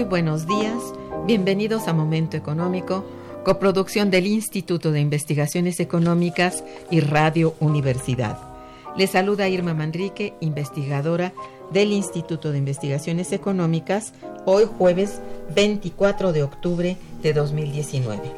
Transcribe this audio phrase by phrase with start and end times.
[0.00, 0.94] Muy buenos días,
[1.26, 3.04] bienvenidos a Momento Económico,
[3.44, 8.38] coproducción del Instituto de Investigaciones Económicas y Radio Universidad.
[8.96, 11.34] Les saluda Irma Manrique, investigadora
[11.70, 14.14] del Instituto de Investigaciones Económicas,
[14.46, 15.20] hoy jueves
[15.54, 18.32] 24 de octubre de 2019.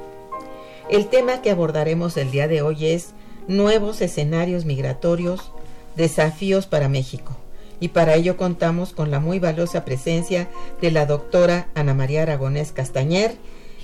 [0.91, 3.11] El tema que abordaremos el día de hoy es
[3.47, 5.53] nuevos escenarios migratorios,
[5.95, 7.37] desafíos para México
[7.83, 10.49] y para ello contamos con la muy valiosa presencia
[10.81, 13.35] de la doctora Ana María Aragonés Castañer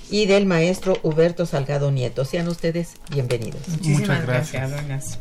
[0.09, 2.23] y del maestro Huberto Salgado Nieto.
[2.23, 3.59] Sean ustedes bienvenidos.
[3.67, 5.19] Muchas gracias.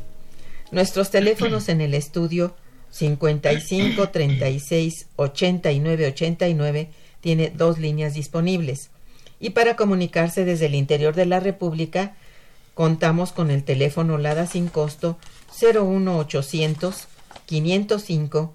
[0.70, 2.54] Nuestros teléfonos en el estudio
[2.90, 6.90] 55 36 89 89
[7.20, 8.90] tiene dos líneas disponibles.
[9.40, 12.14] Y para comunicarse desde el interior de la República,
[12.74, 15.18] contamos con el teléfono LADA sin costo
[15.60, 17.08] 01800
[17.46, 18.54] 505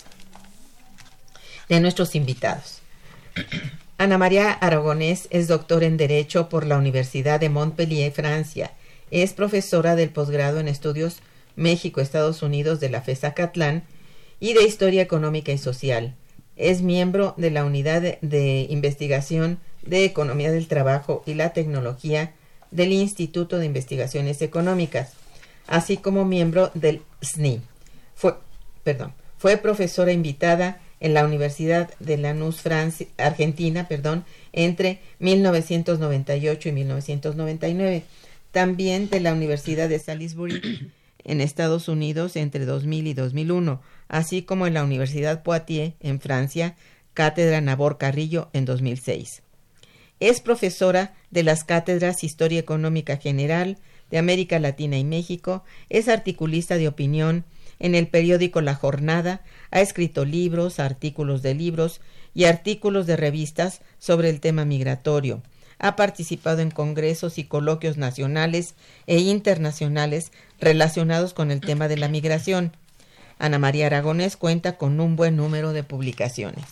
[1.71, 2.81] de nuestros invitados.
[3.97, 8.73] Ana María Aragonés es doctor en Derecho por la Universidad de Montpellier, Francia.
[9.09, 11.19] Es profesora del posgrado en Estudios
[11.55, 13.83] México-Estados Unidos de la FESA Catlán
[14.41, 16.13] y de Historia Económica y Social.
[16.57, 22.33] Es miembro de la Unidad de, Investigación de Economía del Trabajo y la Tecnología
[22.71, 25.13] del Instituto de Investigaciones Económicas,
[25.67, 27.61] así como miembro del SNI.
[28.13, 28.35] Fue,
[28.83, 34.23] perdón, fue profesora invitada en la Universidad de Lanús, Francia, Argentina, perdón,
[34.53, 38.03] entre 1998 y 1999.
[38.51, 40.91] También de la Universidad de Salisbury
[41.25, 46.75] en Estados Unidos entre 2000 y 2001, así como en la Universidad Poitiers en Francia,
[47.13, 49.41] Cátedra Nabor Carrillo en 2006.
[50.19, 53.77] Es profesora de las cátedras Historia Económica General
[54.11, 57.43] de América Latina y México, es articulista de opinión
[57.81, 59.41] en el periódico La Jornada,
[59.71, 61.99] ha escrito libros, artículos de libros
[62.35, 65.41] y artículos de revistas sobre el tema migratorio.
[65.79, 68.75] Ha participado en congresos y coloquios nacionales
[69.07, 72.71] e internacionales relacionados con el tema de la migración.
[73.39, 76.65] Ana María Aragonés cuenta con un buen número de publicaciones.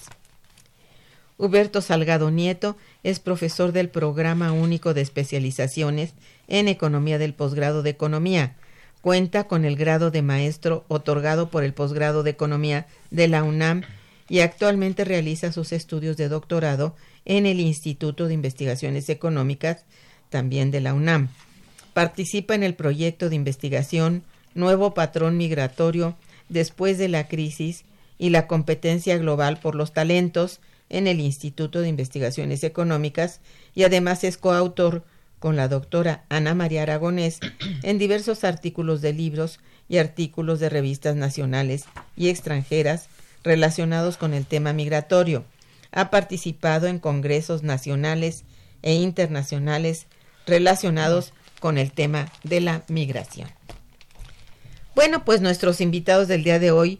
[1.39, 6.13] Huberto Salgado Nieto es profesor del Programa Único de Especializaciones
[6.47, 8.57] en Economía del Posgrado de Economía,
[9.01, 13.83] Cuenta con el grado de maestro otorgado por el posgrado de Economía de la UNAM
[14.27, 19.85] y actualmente realiza sus estudios de doctorado en el Instituto de Investigaciones Económicas,
[20.29, 21.29] también de la UNAM.
[21.93, 24.23] Participa en el proyecto de investigación
[24.53, 26.17] Nuevo Patrón Migratorio
[26.49, 27.85] después de la crisis
[28.17, 30.59] y la competencia global por los talentos
[30.89, 33.39] en el Instituto de Investigaciones Económicas
[33.75, 35.03] y además es coautor
[35.39, 37.39] con la doctora Ana María Aragonés
[37.83, 43.07] en diversos artículos de libros y artículos de revistas nacionales y extranjeras
[43.43, 45.45] relacionados con el tema migratorio.
[45.91, 48.43] Ha participado en congresos nacionales
[48.83, 50.05] e internacionales
[50.45, 53.49] relacionados con el tema de la migración.
[54.95, 56.99] Bueno, pues nuestros invitados del día de hoy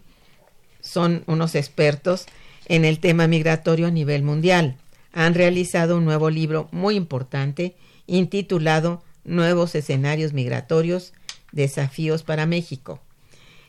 [0.82, 2.26] son unos expertos
[2.66, 4.78] en el tema migratorio a nivel mundial.
[5.12, 7.76] Han realizado un nuevo libro muy importante
[8.10, 11.14] intitulado Nuevos escenarios migratorios,
[11.52, 13.00] desafíos para México.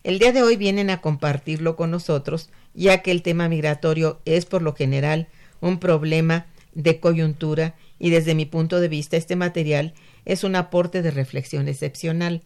[0.04, 4.46] El día de hoy vienen a compartirlo con nosotros, ya que el tema migratorio es
[4.46, 5.28] por lo general
[5.60, 9.92] un problema de coyuntura y desde mi punto de vista este material
[10.24, 12.42] es un aporte de reflexión excepcional.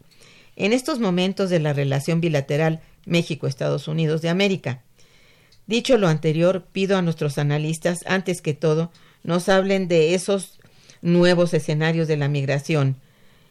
[0.56, 4.82] En estos momentos de la relación bilateral México-Estados Unidos de América.
[5.66, 8.90] Dicho lo anterior, pido a nuestros analistas, antes que todo,
[9.22, 10.58] nos hablen de esos
[11.04, 12.96] nuevos escenarios de la migración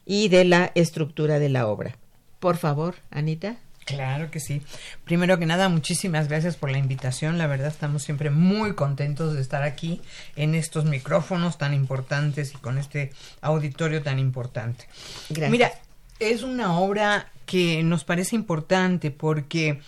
[0.05, 1.95] y de la estructura de la obra.
[2.39, 3.57] Por favor, Anita.
[3.85, 4.61] Claro que sí.
[5.03, 7.38] Primero que nada, muchísimas gracias por la invitación.
[7.38, 10.01] La verdad, estamos siempre muy contentos de estar aquí
[10.35, 13.11] en estos micrófonos tan importantes y con este
[13.41, 14.88] auditorio tan importante.
[15.29, 15.51] Gracias.
[15.51, 15.71] Mira,
[16.19, 19.79] es una obra que nos parece importante porque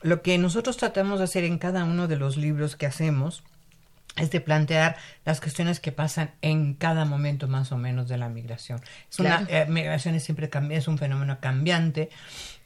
[0.00, 3.42] lo que nosotros tratamos de hacer en cada uno de los libros que hacemos
[4.16, 8.28] es de plantear las cuestiones que pasan en cada momento más o menos de la
[8.28, 8.80] migración.
[9.10, 12.10] Es una eh, migración es siempre es un fenómeno cambiante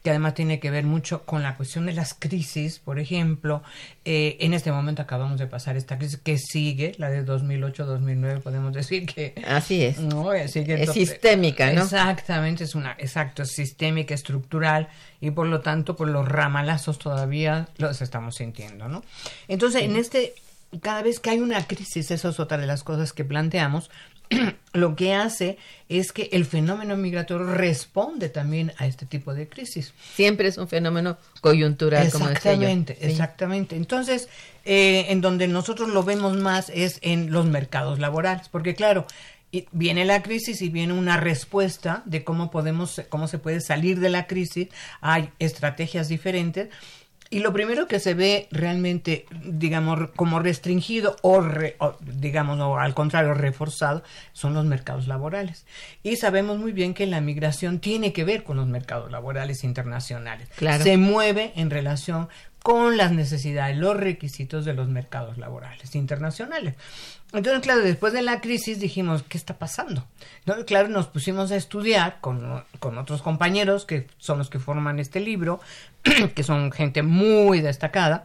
[0.02, 3.62] que además tiene que ver mucho con la cuestión de las crisis, por ejemplo,
[4.04, 8.72] eh, en este momento acabamos de pasar esta crisis que sigue, la de 2008-2009, podemos
[8.72, 9.34] decir que...
[9.46, 9.98] Así es.
[9.98, 10.52] No, es
[10.92, 11.82] sistémica, ¿no?
[11.82, 14.88] Exactamente, es una, exacto, es sistémica, estructural,
[15.20, 19.02] y por lo tanto, por los ramalazos todavía los estamos sintiendo, ¿no?
[19.48, 20.34] Entonces, en este
[20.80, 23.90] cada vez que hay una crisis, eso es otra de las cosas que planteamos,
[24.72, 29.94] lo que hace es que el fenómeno migratorio responde también a este tipo de crisis.
[30.14, 33.76] Siempre es un fenómeno coyuntural, exactamente, como Exactamente.
[33.76, 34.28] Entonces,
[34.64, 39.06] eh, en donde nosotros lo vemos más es en los mercados laborales, porque claro,
[39.72, 44.10] viene la crisis y viene una respuesta de cómo podemos, cómo se puede salir de
[44.10, 44.68] la crisis.
[45.00, 46.68] Hay estrategias diferentes
[47.30, 51.44] y lo primero que se ve realmente, digamos, como restringido o,
[52.00, 54.02] digamos, o al contrario, reforzado,
[54.32, 55.66] son los mercados laborales.
[56.02, 60.48] Y sabemos muy bien que la migración tiene que ver con los mercados laborales internacionales.
[60.82, 62.28] Se mueve en relación
[62.68, 66.74] con las necesidades, los requisitos de los mercados laborales internacionales.
[67.32, 70.04] Entonces, claro, después de la crisis dijimos, ¿qué está pasando?
[70.40, 74.98] Entonces, claro, nos pusimos a estudiar con, con, otros compañeros que son los que forman
[74.98, 75.60] este libro,
[76.34, 78.24] que son gente muy destacada,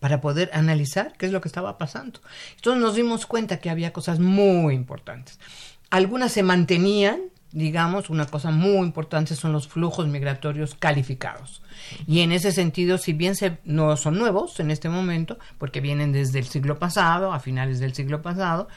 [0.00, 2.20] para poder analizar qué es lo que estaba pasando.
[2.56, 5.40] Entonces nos dimos cuenta que había cosas muy importantes.
[5.88, 7.22] Algunas se mantenían,
[7.52, 11.62] digamos, una cosa muy importante son los flujos migratorios calificados.
[12.06, 16.12] Y en ese sentido, si bien se, no son nuevos en este momento, porque vienen
[16.12, 18.68] desde el siglo pasado, a finales del siglo pasado,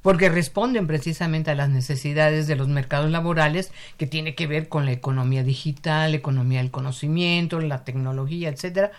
[0.00, 4.84] porque responden precisamente a las necesidades de los mercados laborales que tiene que ver con
[4.84, 8.92] la economía digital, economía del conocimiento, la tecnología, etcétera.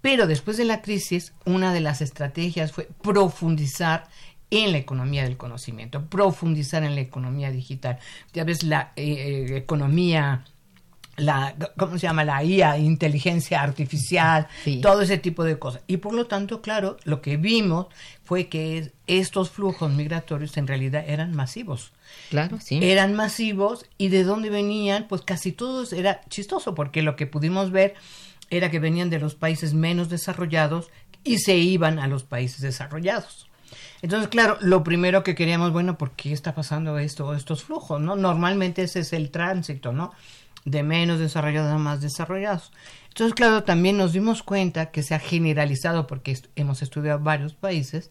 [0.00, 4.04] Pero después de la crisis, una de las estrategias fue profundizar
[4.50, 7.98] en la economía del conocimiento, profundizar en la economía digital.
[8.32, 10.44] Ya ves, la eh, eh, economía
[11.18, 12.24] la, ¿cómo se llama?
[12.24, 14.46] La IA, inteligencia artificial,
[14.80, 15.82] todo ese tipo de cosas.
[15.86, 17.88] Y por lo tanto, claro, lo que vimos
[18.24, 21.92] fue que estos flujos migratorios en realidad eran masivos.
[22.30, 22.78] Claro, sí.
[22.82, 27.70] Eran masivos y de dónde venían, pues casi todos era chistoso porque lo que pudimos
[27.70, 27.94] ver
[28.50, 30.90] era que venían de los países menos desarrollados
[31.24, 33.47] y se iban a los países desarrollados.
[34.02, 38.00] Entonces, claro, lo primero que queríamos, bueno, ¿por qué está pasando esto, estos flujos?
[38.00, 38.16] ¿no?
[38.16, 40.12] Normalmente ese es el tránsito, ¿no?
[40.64, 42.72] De menos desarrollados a más desarrollados.
[43.08, 48.10] Entonces, claro, también nos dimos cuenta que se ha generalizado, porque hemos estudiado varios países,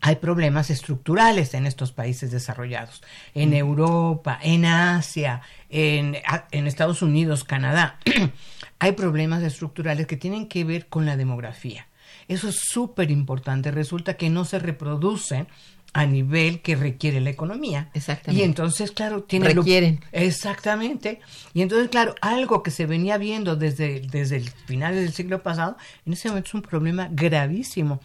[0.00, 3.02] hay problemas estructurales en estos países desarrollados,
[3.34, 6.18] en Europa, en Asia, en,
[6.52, 7.98] en Estados Unidos, Canadá.
[8.78, 11.86] hay problemas estructurales que tienen que ver con la demografía.
[12.28, 13.70] Eso es súper importante.
[13.70, 15.46] Resulta que no se reproducen
[15.92, 17.88] a nivel que requiere la economía.
[17.94, 18.42] Exactamente.
[18.42, 20.00] Y entonces, claro, tiene requieren.
[20.12, 21.20] exactamente.
[21.54, 25.76] Y entonces, claro, algo que se venía viendo desde, desde el final del siglo pasado,
[26.04, 28.00] en ese momento es un problema gravísimo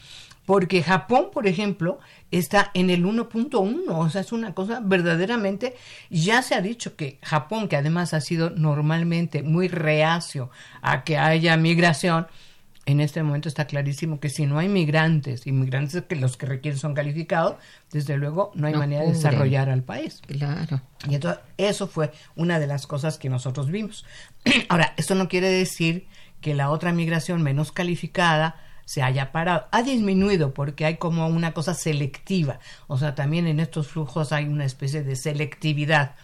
[0.46, 2.00] porque Japón, por ejemplo,
[2.32, 5.76] está en el 1.1, o sea, es una cosa verdaderamente,
[6.10, 10.50] ya se ha dicho que Japón, que además ha sido normalmente muy reacio
[10.82, 12.28] a que haya migración,
[12.86, 16.80] en este momento está clarísimo que si no hay migrantes, inmigrantes que los que requieren
[16.80, 17.56] son calificados,
[17.92, 20.22] desde luego no hay manera de desarrollar al país.
[20.26, 20.82] Claro.
[21.08, 24.06] Y entonces eso fue una de las cosas que nosotros vimos.
[24.70, 26.08] Ahora, esto no quiere decir
[26.42, 29.68] que la otra migración menos calificada se haya parado.
[29.72, 32.60] Ha disminuido porque hay como una cosa selectiva.
[32.88, 36.16] O sea, también en estos flujos hay una especie de selectividad.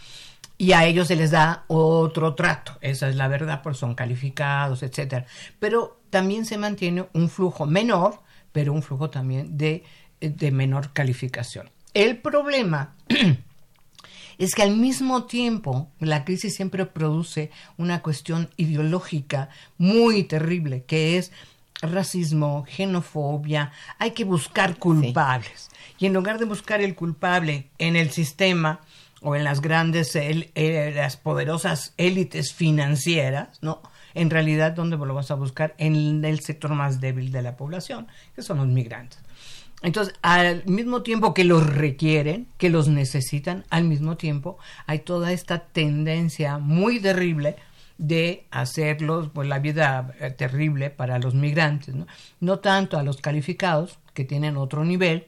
[0.58, 2.78] Y a ellos se les da otro trato.
[2.82, 5.28] Esa es la verdad, porque son calificados, etcétera.
[5.60, 8.22] Pero también se mantiene un flujo menor,
[8.52, 9.84] pero un flujo también de,
[10.20, 11.70] de menor calificación.
[11.94, 12.96] El problema
[14.38, 21.18] es que al mismo tiempo la crisis siempre produce una cuestión ideológica muy terrible, que
[21.18, 21.32] es
[21.82, 25.70] racismo, xenofobia, hay que buscar culpables.
[26.00, 28.82] Y en lugar de buscar el culpable en el sistema
[29.22, 33.82] o en las grandes, eh, las poderosas élites financieras, ¿no?
[34.18, 35.76] En realidad, ¿dónde lo vas a buscar?
[35.78, 39.20] En el sector más débil de la población, que son los migrantes.
[39.84, 44.58] Entonces, al mismo tiempo que los requieren, que los necesitan, al mismo tiempo
[44.88, 47.56] hay toda esta tendencia muy terrible
[48.00, 52.08] de hacerlos pues la vida eh, terrible para los migrantes, ¿no?
[52.40, 55.28] no tanto a los calificados que tienen otro nivel,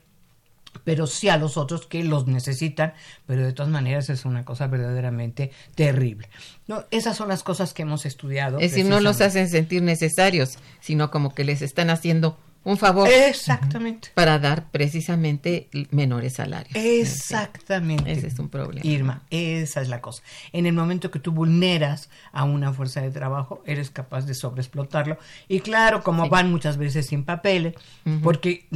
[0.83, 2.93] pero sí a los otros que los necesitan,
[3.25, 6.29] pero de todas maneras es una cosa verdaderamente terrible.
[6.67, 8.59] No, esas son las cosas que hemos estudiado.
[8.59, 13.07] Es decir, no los hacen sentir necesarios, sino como que les están haciendo un favor.
[13.09, 14.09] Exactamente.
[14.13, 16.75] Para dar precisamente menores salarios.
[16.75, 18.11] Exactamente.
[18.11, 18.85] Ese es un problema.
[18.85, 20.23] Irma, esa es la cosa.
[20.51, 25.17] En el momento que tú vulneras a una fuerza de trabajo, eres capaz de sobreexplotarlo.
[25.47, 27.75] Y claro, como van muchas veces sin papeles,
[28.23, 28.67] porque,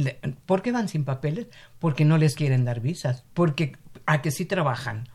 [0.46, 1.46] ¿por qué van sin papeles?
[1.78, 3.76] Porque no les quieren dar visas, porque
[4.06, 5.08] a que sí trabajan.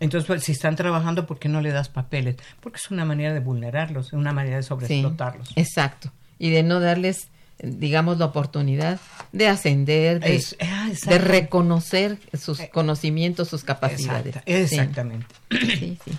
[0.00, 2.36] Entonces, pues, si están trabajando, ¿por qué no le das papeles?
[2.60, 5.52] Porque es una manera de vulnerarlos, una manera de sobreexplotarlos.
[5.56, 6.12] exacto.
[6.38, 7.28] Y de no darles
[7.62, 9.00] digamos, la oportunidad
[9.32, 14.36] de ascender, de, ah, reconocer sus eh, conocimientos, sus capacidades.
[14.46, 15.26] exactamente.
[15.50, 15.98] Sí.
[16.04, 16.12] Sí,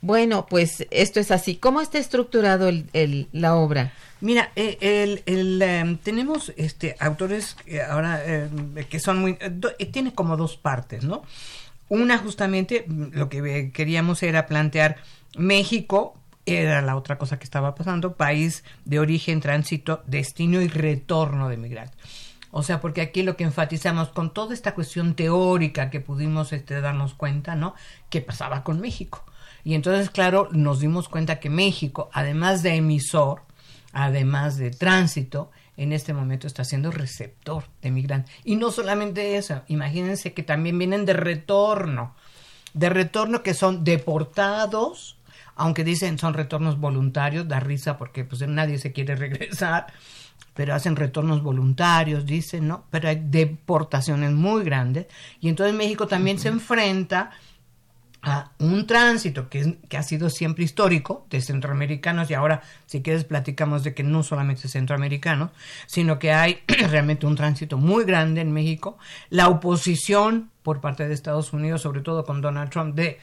[0.00, 1.56] Bueno, pues esto es así.
[1.56, 3.92] ¿Cómo está estructurado el, la obra?
[4.20, 7.56] Mira, eh, el, em, tenemos este autores
[7.88, 9.38] ahora em, que son muy...
[9.92, 11.22] tiene como dos partes, ¿no?
[11.88, 14.96] Una justamente, lo que queríamos era plantear
[15.36, 16.14] México
[16.58, 21.56] era la otra cosa que estaba pasando, país de origen, tránsito, destino y retorno de
[21.56, 21.96] migrantes.
[22.50, 26.80] O sea, porque aquí lo que enfatizamos con toda esta cuestión teórica que pudimos este,
[26.80, 27.74] darnos cuenta, ¿no?
[28.08, 29.24] ¿Qué pasaba con México?
[29.62, 33.42] Y entonces, claro, nos dimos cuenta que México, además de emisor,
[33.92, 38.34] además de tránsito, en este momento está siendo receptor de migrantes.
[38.44, 42.14] Y no solamente eso, imagínense que también vienen de retorno,
[42.74, 45.19] de retorno que son deportados
[45.56, 49.86] aunque dicen son retornos voluntarios, da risa porque pues nadie se quiere regresar,
[50.54, 52.84] pero hacen retornos voluntarios, dicen, ¿no?
[52.90, 55.06] Pero hay deportaciones muy grandes.
[55.40, 57.30] Y entonces México también se enfrenta
[58.22, 62.30] a un tránsito que, que ha sido siempre histórico de centroamericanos.
[62.30, 65.50] Y ahora si quieres platicamos de que no solamente centroamericanos,
[65.86, 66.58] sino que hay
[66.90, 68.98] realmente un tránsito muy grande en México,
[69.30, 73.18] la oposición por parte de Estados Unidos, sobre todo con Donald Trump, de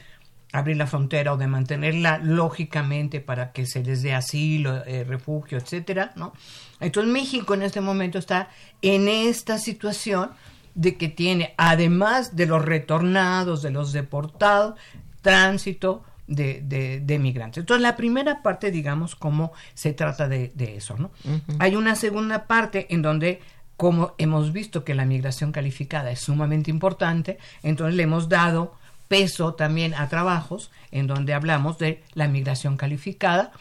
[0.52, 5.58] abrir la frontera o de mantenerla lógicamente para que se les dé asilo, eh, refugio,
[5.58, 6.32] etcétera, ¿no?
[6.80, 8.48] Entonces México en este momento está
[8.80, 10.30] en esta situación
[10.74, 14.78] de que tiene, además de los retornados, de los deportados,
[15.22, 17.62] tránsito de, de, migrantes.
[17.62, 21.10] Entonces, la primera parte, digamos, cómo se trata de, eso, ¿no?
[21.58, 23.40] Hay una segunda parte en donde
[23.76, 28.74] como hemos visto que la migración calificada es sumamente importante, entonces le hemos dado
[29.08, 33.52] peso también a trabajos en donde hablamos de la migración calificada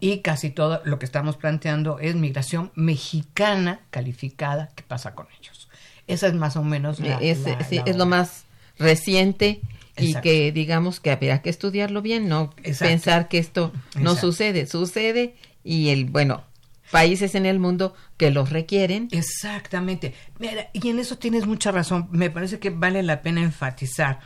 [0.00, 4.70] y casi todo lo que estamos planteando es migración mexicana calificada.
[4.74, 5.68] ¿Qué pasa con ellos?
[6.06, 8.44] Esa es más o menos la, es, es lo más
[8.78, 9.60] reciente
[9.96, 15.34] y que digamos que habrá que estudiarlo bien, no pensar que esto no sucede, sucede
[15.62, 16.44] y el bueno
[16.90, 19.08] países en el mundo que los requieren.
[19.12, 20.14] Exactamente.
[20.38, 22.08] Mira, y en eso tienes mucha razón.
[22.10, 24.20] Me parece que vale la pena enfatizar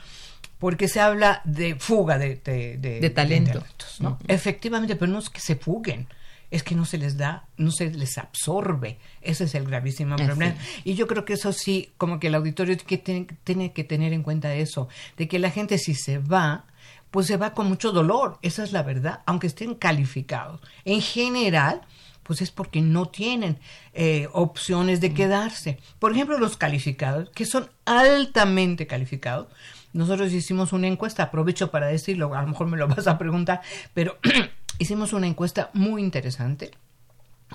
[0.65, 3.65] porque se habla de fuga de, de, talentos,
[4.01, 4.19] ¿no?
[4.27, 6.09] Efectivamente, pero no es que se fuguen,
[6.51, 8.97] es que no se les da, no se les absorbe.
[9.21, 10.57] Ese es el gravísimo problema.
[10.83, 14.23] Y yo creo que eso sí, como que el auditorio tiene, tiene que tener en
[14.23, 16.65] cuenta eso, de que la gente si se va,
[17.11, 20.63] pues se va con mucho dolor, esa es la verdad, aunque estén calificados.
[20.87, 21.83] En general,
[22.23, 23.59] pues es porque no tienen
[23.93, 25.79] eh, opciones de quedarse.
[25.99, 29.49] Por ejemplo, los calificados, que son altamente calificados.
[29.95, 33.63] Nosotros hicimos una encuesta, aprovecho para decirlo, a lo mejor me lo vas a preguntar,
[33.95, 34.19] pero
[34.79, 36.73] hicimos una encuesta muy interesante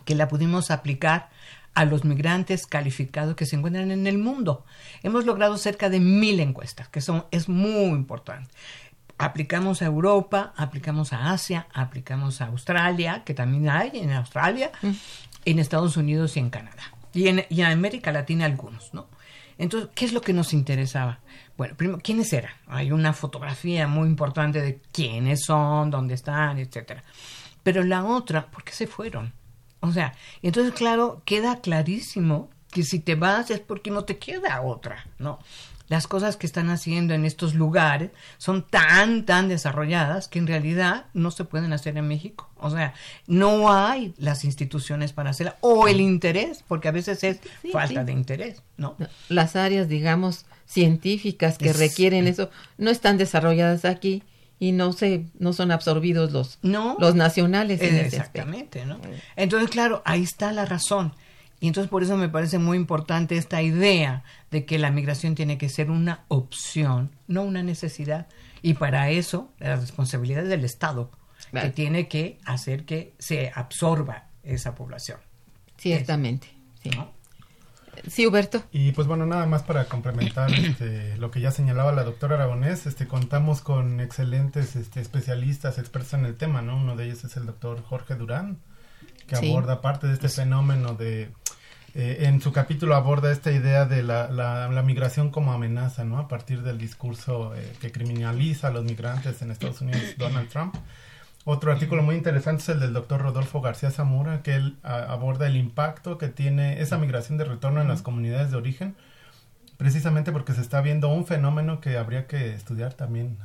[0.05, 1.29] que la pudimos aplicar
[1.75, 4.65] a los migrantes calificados que se encuentran en el mundo.
[5.03, 8.49] Hemos logrado cerca de mil encuestas, que son, es muy importante.
[9.17, 14.71] Aplicamos a Europa, aplicamos a Asia, aplicamos a Australia, que también hay en Australia,
[15.43, 16.83] en Estados Unidos y en Canadá.
[17.13, 19.07] Y en, y en América Latina algunos, ¿no?
[19.59, 21.19] Entonces, ¿qué es lo que nos interesaba?
[21.57, 22.53] Bueno, primero, ¿quiénes eran?
[22.67, 27.03] Hay una fotografía muy importante de quiénes son, dónde están, etcétera.
[27.61, 29.33] Pero la otra, ¿por qué se fueron?
[29.81, 34.61] O sea, entonces, claro, queda clarísimo que si te vas es porque no te queda
[34.61, 35.39] otra, ¿no?
[35.89, 41.07] Las cosas que están haciendo en estos lugares son tan, tan desarrolladas que en realidad
[41.13, 42.49] no se pueden hacer en México.
[42.57, 42.93] O sea,
[43.27, 47.39] no hay las instituciones para hacerla o el interés, porque a veces es
[47.71, 48.95] falta de interés, ¿no?
[49.29, 54.21] Las áreas, digamos, científicas que requieren eso no están desarrolladas aquí
[54.59, 58.99] y no se no son absorbidos los los nacionales en exactamente no
[59.35, 61.13] entonces claro ahí está la razón
[61.59, 65.57] y entonces por eso me parece muy importante esta idea de que la migración tiene
[65.57, 68.27] que ser una opción no una necesidad.
[68.61, 71.11] Y para eso la responsabilidad del Estado
[71.51, 75.19] que tiene que hacer que se absorba esa población.
[75.77, 76.47] Ciertamente
[76.81, 76.91] sí.
[78.07, 78.63] Sí, Huberto.
[78.71, 82.85] Y pues bueno, nada más para complementar este, lo que ya señalaba la doctora Aragonés,
[82.85, 86.77] este, contamos con excelentes este, especialistas, expertos en el tema, ¿no?
[86.77, 88.59] Uno de ellos es el doctor Jorge Durán,
[89.29, 91.29] que aborda parte de este fenómeno de...
[91.95, 96.19] Eh, en su capítulo aborda esta idea de la, la, migración como amenaza, ¿no?
[96.19, 100.75] A partir del discurso eh, que criminaliza a los migrantes en Estados Unidos, Donald Trump.
[101.45, 105.55] Otro artículo muy interesante es el del doctor Rodolfo García Zamora, que él aborda el
[105.55, 108.95] impacto que tiene esa migración de retorno en las comunidades de origen,
[109.77, 113.37] precisamente porque se está viendo un fenómeno que habría que estudiar también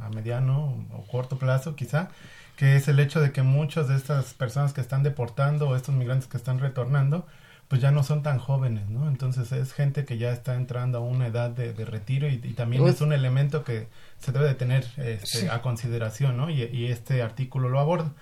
[0.00, 2.08] a, mediano o corto plazo quizá,
[2.56, 5.94] que es el hecho de que muchas de estas personas que están deportando o estos
[5.94, 7.26] migrantes que están retornando,
[7.72, 9.08] pues ya no son tan jóvenes, ¿no?
[9.08, 13.00] Entonces es gente que ya está entrando a una edad de, retiro y, también es
[13.00, 13.88] un elemento que
[14.18, 16.50] se debe de tener este, a consideración, ¿no?
[16.50, 18.12] Y, este artículo lo aborda.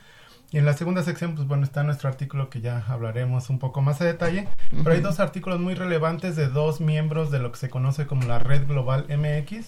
[0.53, 3.83] Y en la segunda sección, pues bueno, está nuestro artículo que ya hablaremos un poco
[3.83, 7.59] más a detalle, pero hay dos artículos muy relevantes de dos miembros de lo que
[7.59, 9.67] se conoce como la Red Global MX,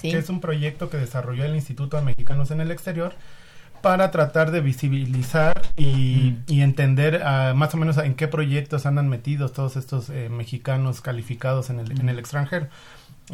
[0.00, 3.14] que es un proyecto que desarrolló el Instituto de Mexicanos en el Exterior,
[3.84, 9.52] para tratar de visibilizar y, entender ah, más o menos en qué proyectos andan metidos
[9.52, 12.68] todos estos eh, mexicanos calificados en el, en el extranjero.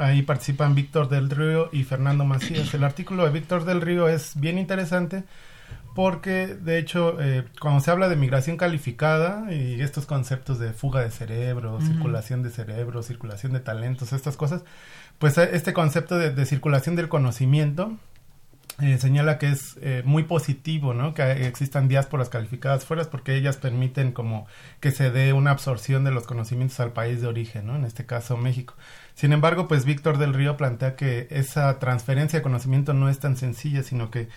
[0.00, 2.74] Ahí participan Víctor del Río y Fernando Macías.
[2.74, 5.22] El artículo de Víctor del Río es bien interesante
[5.94, 11.00] porque, de hecho, eh, cuando se habla de migración calificada y estos conceptos de fuga
[11.00, 14.64] de cerebro, circulación de cerebro, circulación de talentos, estas cosas,
[15.20, 17.96] pues eh, este concepto de circulación del conocimiento
[18.80, 21.12] eh, señala que es eh, muy positivo, ¿no?
[21.12, 24.46] Que existan diásporas calificadas fuera porque ellas permiten como
[24.80, 27.76] que se dé una absorción de los conocimientos al país de origen, ¿no?
[27.76, 28.74] En este caso México.
[29.14, 33.36] Sin embargo, pues Víctor del Río plantea que esa transferencia de conocimiento no es tan
[33.36, 34.28] sencilla, sino que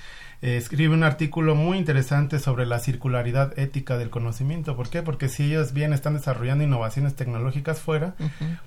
[0.43, 4.75] eh, escribe un artículo muy interesante sobre la circularidad ética del conocimiento.
[4.75, 5.01] ¿Por qué?
[5.01, 8.15] Porque si ellos bien están desarrollando innovaciones tecnológicas fuera,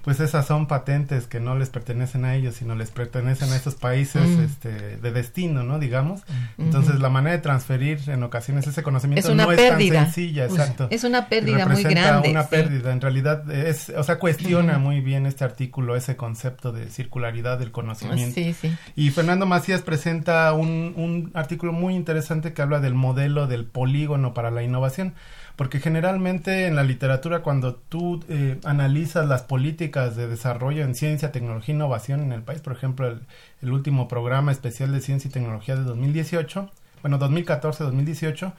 [0.01, 3.75] pues esas son patentes que no les pertenecen a ellos, sino les pertenecen a esos
[3.75, 5.79] países este, de destino, ¿no?
[5.79, 6.23] Digamos.
[6.57, 10.89] Entonces, la manera de transferir en ocasiones ese conocimiento no es tan sencilla, exacto.
[10.91, 12.31] Es una pérdida muy grande.
[12.31, 12.91] una pérdida.
[12.91, 17.71] En realidad, es, o sea, cuestiona muy bien este artículo ese concepto de circularidad del
[17.71, 18.35] conocimiento.
[18.35, 18.75] Sí, sí.
[18.95, 24.35] Y Fernando Macías presenta un, un artículo muy interesante que habla del modelo del polígono
[24.35, 25.15] para la innovación,
[25.57, 31.33] porque generalmente en la literatura cuando tú eh, analizas las políticas de desarrollo en ciencia,
[31.33, 33.21] tecnología e innovación en el país, por ejemplo, el,
[33.63, 36.71] el último programa especial de ciencia y tecnología de 2018,
[37.03, 38.53] bueno, 2014-2018,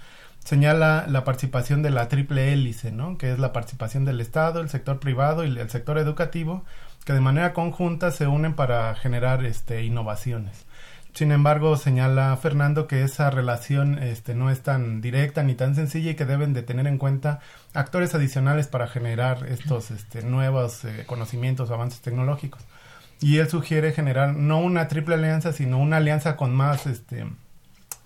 [0.43, 3.17] señala la participación de la triple hélice, ¿no?
[3.17, 6.63] que es la participación del Estado, el sector privado y el sector educativo,
[7.03, 10.66] que de manera conjunta se unen para generar este, innovaciones.
[11.17, 16.11] Sin embargo, señala Fernando que esa relación este, no es tan directa ni tan sencilla
[16.11, 17.39] y que deben de tener en cuenta
[17.73, 22.61] actores adicionales para generar estos este, nuevos eh, conocimientos o avances tecnológicos.
[23.19, 27.25] Y él sugiere generar no una triple alianza, sino una alianza con más, este,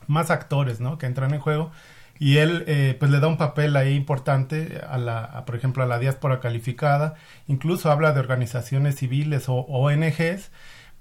[0.08, 0.98] más actores ¿no?
[0.98, 1.70] que entran en juego.
[2.18, 5.86] Y él eh, pues le da un papel ahí importante a la, por ejemplo, a
[5.86, 7.16] la diáspora calificada.
[7.48, 10.50] Incluso habla de organizaciones civiles o ONGs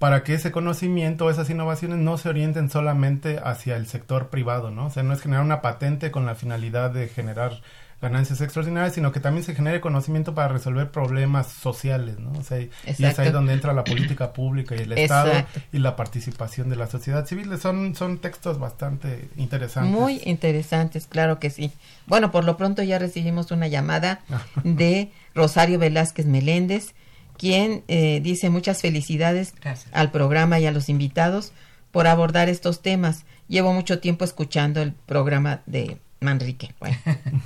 [0.01, 4.87] para que ese conocimiento, esas innovaciones no se orienten solamente hacia el sector privado, ¿no?
[4.87, 7.61] O sea, no es generar una patente con la finalidad de generar
[8.01, 12.31] ganancias extraordinarias, sino que también se genere conocimiento para resolver problemas sociales, ¿no?
[12.31, 15.95] O sea, y es ahí donde entra la política pública y el Estado y la
[15.95, 17.55] participación de la sociedad civil.
[17.59, 19.93] Son, son textos bastante interesantes.
[19.93, 21.71] Muy interesantes, claro que sí.
[22.07, 24.21] Bueno, por lo pronto ya recibimos una llamada
[24.63, 26.95] de Rosario Velázquez Meléndez,
[27.41, 29.55] quien eh, dice muchas felicidades
[29.91, 31.53] al programa y a los invitados
[31.89, 33.25] por abordar estos temas.
[33.47, 36.75] Llevo mucho tiempo escuchando el programa de Manrique.
[36.79, 36.97] Bueno.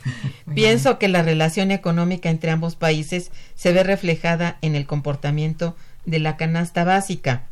[0.53, 6.19] Pienso que la relación económica entre ambos países se ve reflejada en el comportamiento de
[6.19, 7.47] la canasta básica.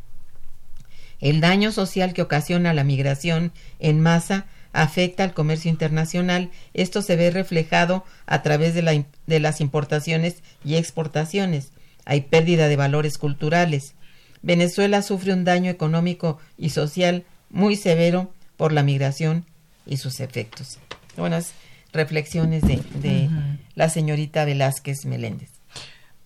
[1.20, 6.50] El daño social que ocasiona la migración en masa afecta al comercio internacional.
[6.74, 11.70] Esto se ve reflejado a través de, la, de las importaciones y exportaciones.
[12.04, 13.94] Hay pérdida de valores culturales.
[14.42, 19.46] Venezuela sufre un daño económico y social muy severo por la migración
[19.86, 20.78] y sus efectos
[21.16, 21.52] buenas
[21.92, 23.28] reflexiones de,
[23.74, 25.50] la señorita Velázquez Meléndez.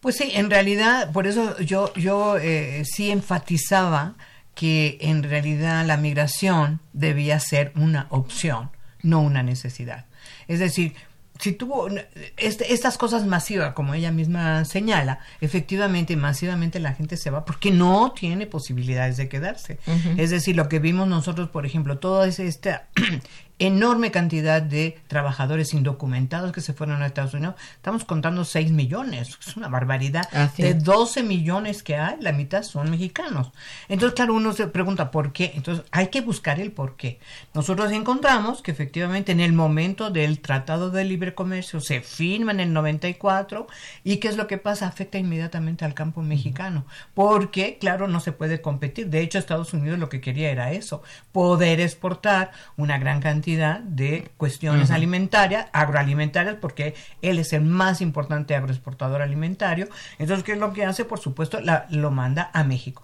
[0.01, 4.14] Pues sí, en realidad, por eso yo, yo eh, sí enfatizaba
[4.55, 8.71] que en realidad la migración debía ser una opción,
[9.03, 10.07] no una necesidad.
[10.47, 10.95] Es decir,
[11.38, 11.88] si tuvo
[12.37, 17.70] este, estas cosas masivas, como ella misma señala, efectivamente, masivamente la gente se va porque
[17.70, 19.79] no tiene posibilidades de quedarse.
[20.16, 22.88] Es decir, lo que vimos nosotros, por ejemplo, toda esta
[23.59, 27.57] enorme cantidad de trabajadores indocumentados que se fueron a Estados Unidos.
[27.75, 30.29] Estamos contando 6 millones, es una barbaridad.
[30.57, 33.51] de 12 millones que hay, la mitad son mexicanos.
[33.88, 35.53] Entonces, claro, uno se pregunta por qué.
[35.55, 37.18] Entonces, hay que buscar el por qué.
[37.55, 42.61] Nosotros encontramos que efectivamente en el momento del Tratado de Libre Comercio se firma en
[42.61, 43.66] el 94
[44.05, 46.87] y qué es lo que pasa, afecta inmediatamente al campo mexicano.
[47.14, 49.09] Porque, claro, no se puede competir.
[49.09, 54.31] De hecho, Estados Unidos lo que quería era eso, poder exportar una gran cantidad de
[54.37, 59.89] cuestiones alimentarias, agroalimentarias, porque él es el más importante agroexportador alimentario.
[60.19, 61.05] Entonces, ¿qué es lo que hace?
[61.05, 63.03] Por supuesto, la, lo manda a México.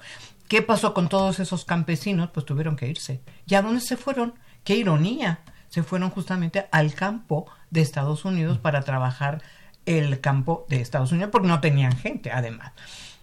[0.48, 2.30] ¿Qué pasó con todos esos campesinos?
[2.30, 3.20] Pues tuvieron que irse.
[3.46, 4.34] ¿Y a dónde se fueron?
[4.64, 5.40] ¡Qué ironía!
[5.68, 9.42] Se fueron justamente al campo de Estados Unidos para trabajar
[9.86, 12.72] el campo de Estados Unidos porque no tenían gente, además.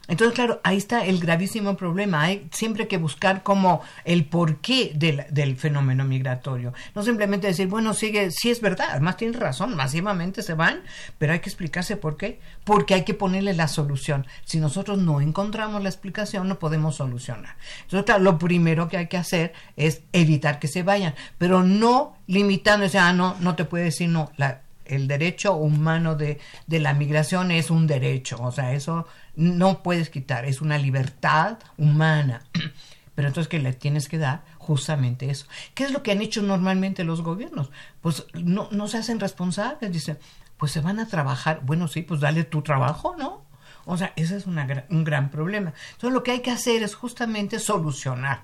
[0.07, 2.23] Entonces, claro, ahí está el gravísimo problema.
[2.23, 6.73] Hay siempre que buscar como el porqué del, fenómeno migratorio.
[6.95, 10.81] No simplemente decir, bueno, sigue, sí es verdad, además tiene razón, masivamente se van,
[11.17, 12.39] pero hay que explicarse por qué.
[12.63, 14.25] Porque hay que ponerle la solución.
[14.43, 17.55] Si nosotros no encontramos la explicación, no podemos solucionar.
[17.83, 22.17] Entonces, claro, lo primero que hay que hacer es evitar que se vayan, pero no
[22.27, 24.31] limitándose, ah, no, no te puede decir no.
[24.37, 29.83] La, el derecho humano de, de, la migración es un derecho, o sea, eso no
[29.83, 32.41] puedes quitar, es una libertad humana.
[33.15, 35.45] Pero entonces que le tienes que dar justamente eso.
[35.73, 37.69] ¿Qué es lo que han hecho normalmente los gobiernos?
[37.99, 40.17] Pues no, no se hacen responsables, dicen,
[40.57, 43.43] pues se van a trabajar, bueno, sí, pues dale tu trabajo, ¿no?
[43.85, 45.73] O sea, ese es una, un gran problema.
[45.93, 48.43] Entonces lo que hay que hacer es justamente solucionar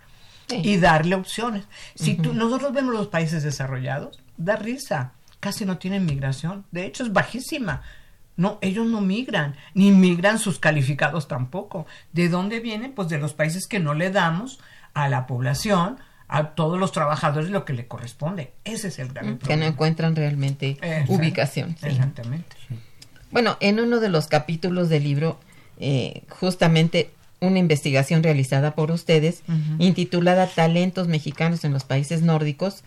[0.50, 1.66] y darle opciones.
[1.96, 7.04] Si tú, nosotros vemos los países desarrollados, da risa, casi no tienen migración, de hecho
[7.04, 7.82] es bajísima.
[8.36, 11.88] No, ellos no migran, ni migran sus calificados tampoco.
[12.14, 12.94] ¿De dónde vienen?
[12.94, 14.60] Pues de los países que no le damos
[14.94, 15.98] a la población,
[16.28, 18.54] a todos los trabajadores lo que le corresponde.
[18.64, 21.76] Ese es el gran Que no encuentran realmente ubicación.
[21.82, 22.56] Exactamente.
[23.32, 25.40] Bueno, en uno de los capítulos del libro,
[25.80, 29.44] eh, justamente una investigación realizada por ustedes,
[29.80, 32.84] intitulada Talentos mexicanos en los países nórdicos,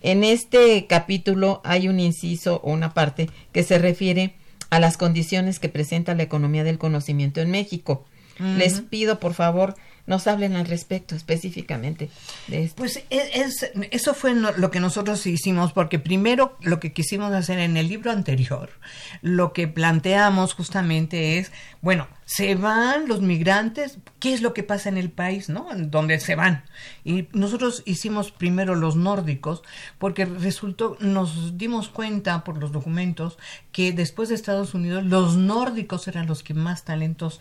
[0.00, 4.34] en este capítulo hay un inciso o una parte que se refiere
[4.70, 8.04] a las condiciones que presenta la economía del conocimiento en México.
[8.38, 9.74] Les pido, por favor,
[10.10, 12.10] nos hablen al respecto específicamente
[12.48, 12.74] de esto.
[12.76, 17.60] Pues e, es, eso fue lo que nosotros hicimos, porque primero lo que quisimos hacer
[17.60, 18.70] en el libro anterior,
[19.22, 24.88] lo que planteamos justamente es, bueno, se van los migrantes, ¿qué es lo que pasa
[24.88, 25.68] en el país, no?
[25.76, 26.64] Donde se van.
[27.04, 29.62] Y nosotros hicimos primero los nórdicos,
[29.98, 33.38] porque resultó, nos dimos cuenta por los documentos
[33.70, 37.40] que después de Estados Unidos, los nórdicos eran los que más talentos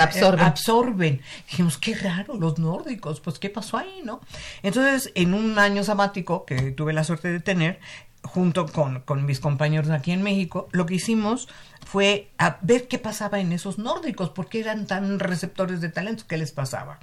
[0.00, 0.44] absorben.
[0.44, 1.20] absorben.
[1.48, 4.20] Dijimos, qué raro, los nórdicos, pues qué pasó ahí, ¿no?
[4.62, 7.80] Entonces, en un año sabático que tuve la suerte de tener,
[8.22, 11.48] junto con, con, mis compañeros aquí en México, lo que hicimos
[11.84, 16.24] fue a ver qué pasaba en esos nórdicos, por qué eran tan receptores de talentos,
[16.24, 17.00] qué les pasaba.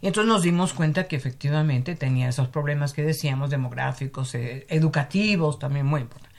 [0.00, 5.58] Y entonces nos dimos cuenta que efectivamente tenía esos problemas que decíamos, demográficos, eh, educativos,
[5.58, 6.34] también muy importantes.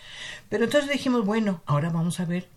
[0.50, 2.48] Pero entonces dijimos, bueno, ahora vamos a ver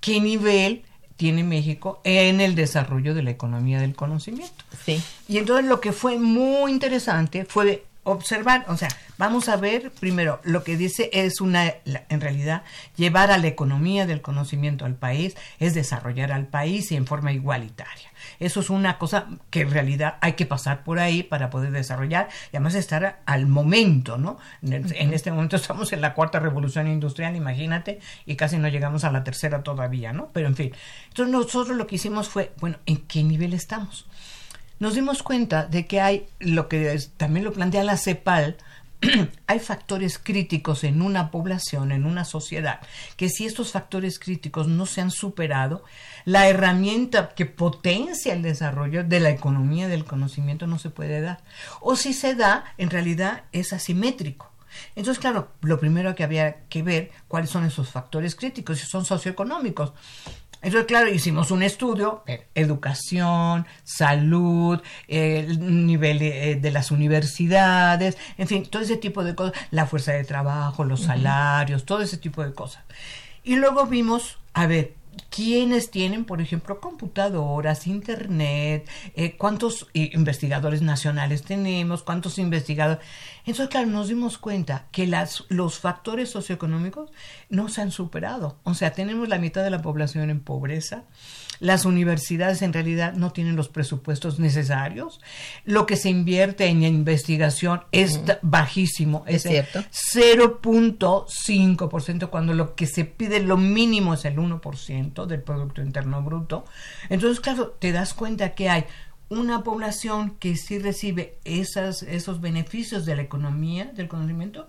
[0.00, 0.84] qué nivel
[1.16, 4.64] tiene México en el desarrollo de la economía del conocimiento.
[4.84, 5.02] Sí.
[5.28, 10.40] Y entonces lo que fue muy interesante fue observar, o sea, vamos a ver primero,
[10.44, 12.62] lo que dice es una, en realidad,
[12.96, 17.32] llevar a la economía del conocimiento al país, es desarrollar al país y en forma
[17.32, 18.10] igualitaria.
[18.40, 22.28] Eso es una cosa que en realidad hay que pasar por ahí para poder desarrollar
[22.52, 24.38] y además estar al momento, ¿no?
[24.62, 29.10] En, este momento estamos en la cuarta revolución industrial, imagínate, y casi no llegamos a
[29.10, 30.30] la tercera todavía, ¿no?
[30.32, 30.72] Pero en fin,
[31.08, 34.06] entonces nosotros lo que hicimos fue, bueno, ¿en qué nivel estamos?
[34.80, 38.56] Nos dimos cuenta de que hay lo que también lo plantea la CEPAL,
[39.46, 42.80] hay factores críticos en una población, en una sociedad,
[43.16, 45.84] que si estos factores críticos no se han superado,
[46.24, 51.42] la herramienta que potencia el desarrollo de la economía del conocimiento no se puede dar.
[51.80, 54.50] O si se da, en realidad es asimétrico.
[54.96, 59.04] Entonces, claro, lo primero que había que ver cuáles son esos factores críticos, si son
[59.04, 59.92] socioeconómicos.
[60.64, 68.48] Entonces, claro, hicimos un estudio, eh, educación, salud, el nivel eh, de las universidades, en
[68.48, 72.42] fin, todo ese tipo de cosas, la fuerza de trabajo, los salarios, todo ese tipo
[72.42, 72.82] de cosas.
[73.42, 74.94] Y luego vimos, a ver,
[75.30, 78.88] ¿Quiénes tienen, por ejemplo, computadoras, internet?
[79.14, 82.02] Eh, ¿Cuántos investigadores nacionales tenemos?
[82.02, 83.04] ¿Cuántos investigadores?
[83.40, 87.10] Entonces, claro, nos dimos cuenta que las, los factores socioeconómicos
[87.48, 88.56] no se han superado.
[88.64, 91.04] O sea, tenemos la mitad de la población en pobreza.
[91.64, 95.22] Las universidades en realidad no tienen los presupuestos necesarios.
[95.64, 99.24] Lo que se invierte en investigación es bajísimo.
[99.26, 99.78] Es, cierto.
[99.78, 106.66] 0.5% cuando lo que se pide lo mínimo es el 1% del Producto Interno Bruto.
[107.08, 108.84] Entonces, claro, te das cuenta que hay
[109.30, 114.66] una población que sí recibe esas, esos beneficios de la economía, del conocimiento,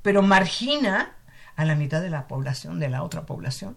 [0.00, 1.16] pero margina
[1.56, 3.76] a la mitad de la población, de la otra población.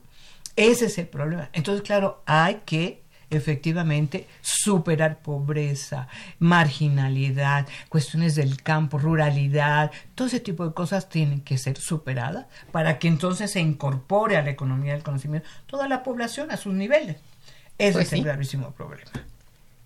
[0.60, 1.50] Ese es el problema.
[1.54, 6.08] Entonces, claro, hay que efectivamente superar pobreza,
[6.40, 13.00] marginalidad, cuestiones del campo, ruralidad, todo ese tipo de cosas tienen que ser superadas para
[13.00, 17.18] que entonces se incorpore a la economía del conocimiento toda la población a sus niveles.
[17.78, 19.12] Ese pues es el gravísimo problema.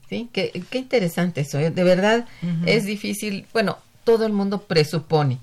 [0.10, 1.60] Sí, qué, qué interesante eso.
[1.60, 1.70] ¿eh?
[1.70, 2.26] De verdad
[2.66, 3.46] es difícil.
[3.54, 5.40] Bueno, todo el mundo presupone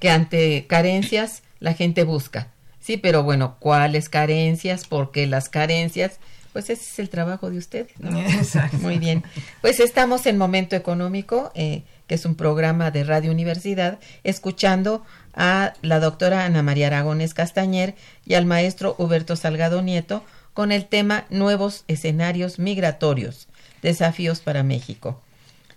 [0.00, 2.48] que ante carencias la gente busca.
[2.86, 4.86] Sí, pero bueno, ¿cuáles carencias?
[4.86, 6.20] ¿Por qué las carencias?
[6.52, 7.88] Pues ese es el trabajo de usted.
[8.00, 8.76] Exacto.
[8.76, 9.24] Muy bien.
[9.60, 15.72] Pues estamos en Momento Económico, eh, que es un programa de Radio Universidad, escuchando a
[15.82, 20.22] la doctora Ana María Aragones Castañer y al maestro Huberto Salgado Nieto
[20.54, 23.48] con el tema Nuevos escenarios migratorios
[23.82, 25.20] Desafíos para México.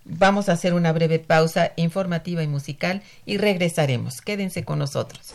[0.04, 4.20] Vamos a hacer una breve pausa informativa y musical y regresaremos.
[4.20, 5.34] Quédense con nosotros.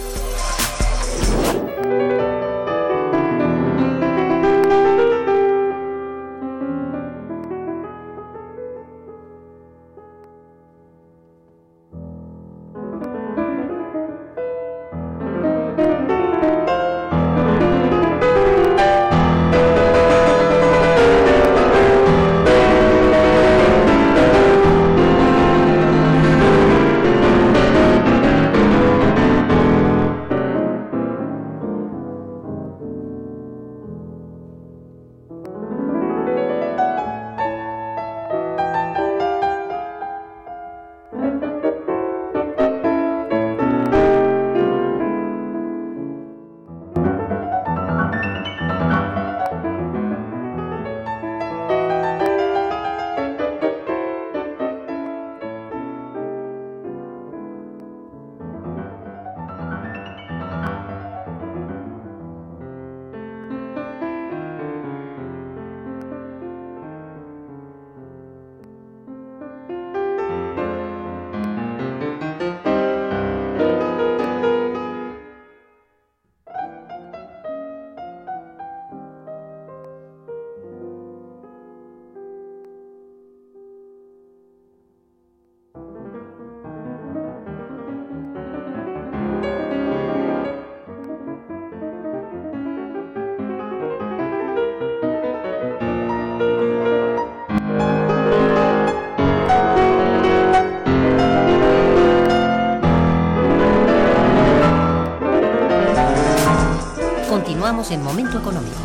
[107.89, 108.77] En Momento Económico.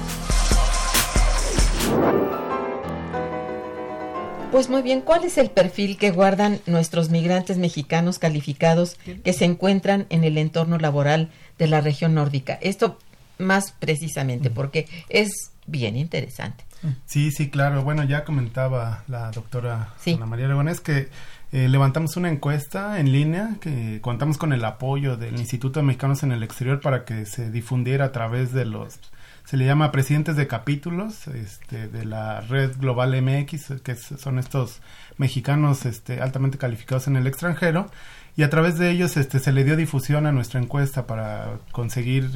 [4.51, 9.45] Pues muy bien, ¿cuál es el perfil que guardan nuestros migrantes mexicanos calificados que se
[9.45, 11.29] encuentran en el entorno laboral
[11.59, 12.55] de la región nórdica?
[12.63, 12.99] Esto
[13.37, 16.65] más precisamente, porque es bien interesante.
[17.05, 17.83] Sí, sí, claro.
[17.83, 21.11] Bueno, ya comentaba la doctora Ana María Aragonés que
[21.57, 26.23] eh, levantamos una encuesta en línea que contamos con el apoyo del Instituto de Mexicanos
[26.23, 29.01] en el Exterior para que se difundiera a través de los
[29.47, 34.83] se le llama presidentes de capítulos este, de la red global MX, que son estos
[35.19, 37.88] mexicanos este, altamente calificados en el extranjero,
[38.37, 42.29] y a través de ellos este, se le dio difusión a nuestra encuesta para conseguir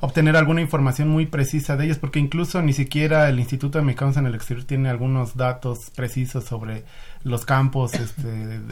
[0.00, 4.16] obtener alguna información muy precisa de ellos, porque incluso ni siquiera el Instituto de Mexicanos
[4.16, 6.84] en el Exterior tiene algunos datos precisos sobre
[7.24, 8.28] los campos este,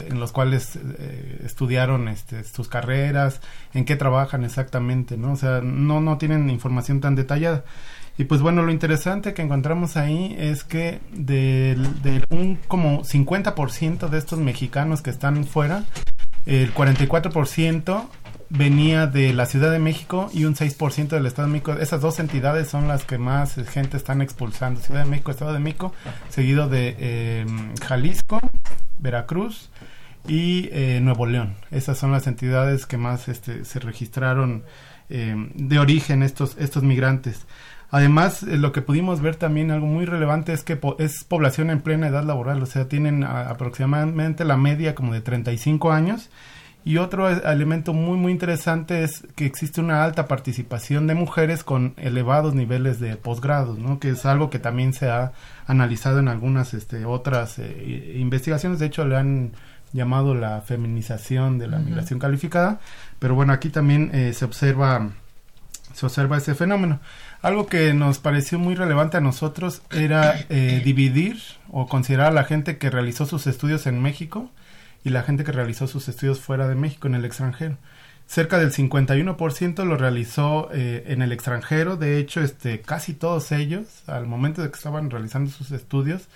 [0.07, 3.41] en los cuales eh, estudiaron este, sus carreras,
[3.73, 5.33] en qué trabajan exactamente, ¿no?
[5.33, 7.63] O sea, no, no tienen información tan detallada.
[8.17, 14.09] Y pues bueno, lo interesante que encontramos ahí es que de, de un como 50%
[14.09, 15.85] de estos mexicanos que están fuera,
[16.45, 18.07] el 44%
[18.51, 21.73] venía de la Ciudad de México y un 6% del Estado de México.
[21.73, 24.81] Esas dos entidades son las que más gente están expulsando.
[24.81, 25.93] Ciudad de México, Estado de México,
[26.29, 27.45] seguido de eh,
[27.85, 28.41] Jalisco,
[28.99, 29.69] Veracruz
[30.27, 31.55] y eh, Nuevo León.
[31.71, 34.63] Esas son las entidades que más este, se registraron
[35.09, 37.45] eh, de origen estos, estos migrantes.
[37.89, 42.07] Además, lo que pudimos ver también, algo muy relevante, es que es población en plena
[42.07, 46.29] edad laboral, o sea, tienen aproximadamente la media como de 35 años
[46.83, 51.93] y otro elemento muy muy interesante es que existe una alta participación de mujeres con
[51.97, 53.99] elevados niveles de posgrados, ¿no?
[53.99, 55.31] que es algo que también se ha
[55.67, 58.79] analizado en algunas este, otras eh, investigaciones.
[58.79, 59.51] De hecho, le han
[59.93, 62.79] llamado la feminización de la migración calificada,
[63.19, 65.11] pero bueno, aquí también eh, se observa
[65.93, 66.99] se observa ese fenómeno.
[67.41, 71.37] Algo que nos pareció muy relevante a nosotros era eh, dividir
[71.69, 74.49] o considerar a la gente que realizó sus estudios en México
[75.03, 77.77] y la gente que realizó sus estudios fuera de México, en el extranjero.
[78.27, 84.03] Cerca del 51% lo realizó eh, en el extranjero, de hecho, este, casi todos ellos,
[84.07, 86.29] al momento de que estaban realizando sus estudios,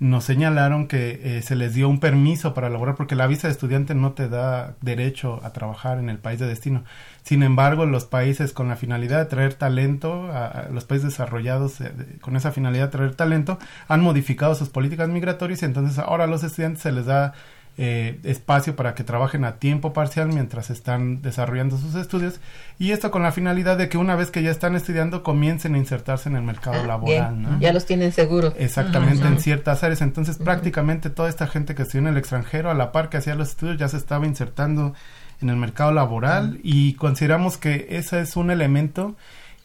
[0.00, 3.52] nos señalaron que eh, se les dio un permiso para laborar porque la visa de
[3.52, 6.84] estudiante no te da derecho a trabajar en el país de destino.
[7.22, 11.92] Sin embargo, los países con la finalidad de traer talento, a, los países desarrollados eh,
[12.22, 16.28] con esa finalidad de traer talento, han modificado sus políticas migratorias y entonces ahora a
[16.28, 17.34] los estudiantes se les da
[17.78, 22.40] eh, espacio para que trabajen a tiempo parcial mientras están desarrollando sus estudios
[22.78, 25.78] y esto con la finalidad de que una vez que ya están estudiando comiencen a
[25.78, 27.58] insertarse en el mercado ah, laboral.
[27.60, 28.54] Ya los tienen seguros.
[28.58, 30.02] Exactamente, en ciertas áreas.
[30.02, 33.34] Entonces prácticamente toda esta gente que estudió en el extranjero a la par que hacía
[33.34, 34.94] los estudios ya se estaba insertando
[35.40, 39.16] en el mercado laboral y consideramos que ese es un elemento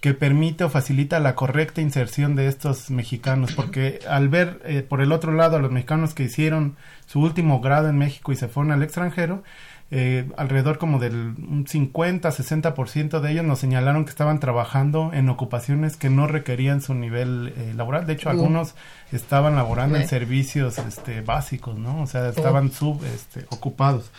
[0.06, 5.02] que permite o facilita la correcta inserción de estos mexicanos, porque al ver eh, por
[5.02, 6.76] el otro lado a los mexicanos que hicieron
[7.08, 9.42] su último grado en México y se fueron al extranjero,
[9.90, 16.12] eh, alrededor como del 50-60% de ellos nos señalaron que estaban trabajando en ocupaciones que
[16.12, 18.06] no requerían su nivel eh, laboral.
[18.06, 18.76] De hecho, algunos
[19.12, 22.04] estaban laborando en servicios este, básicos, ¿no?
[22.04, 24.12] O sea, estaban sub este, ocupados.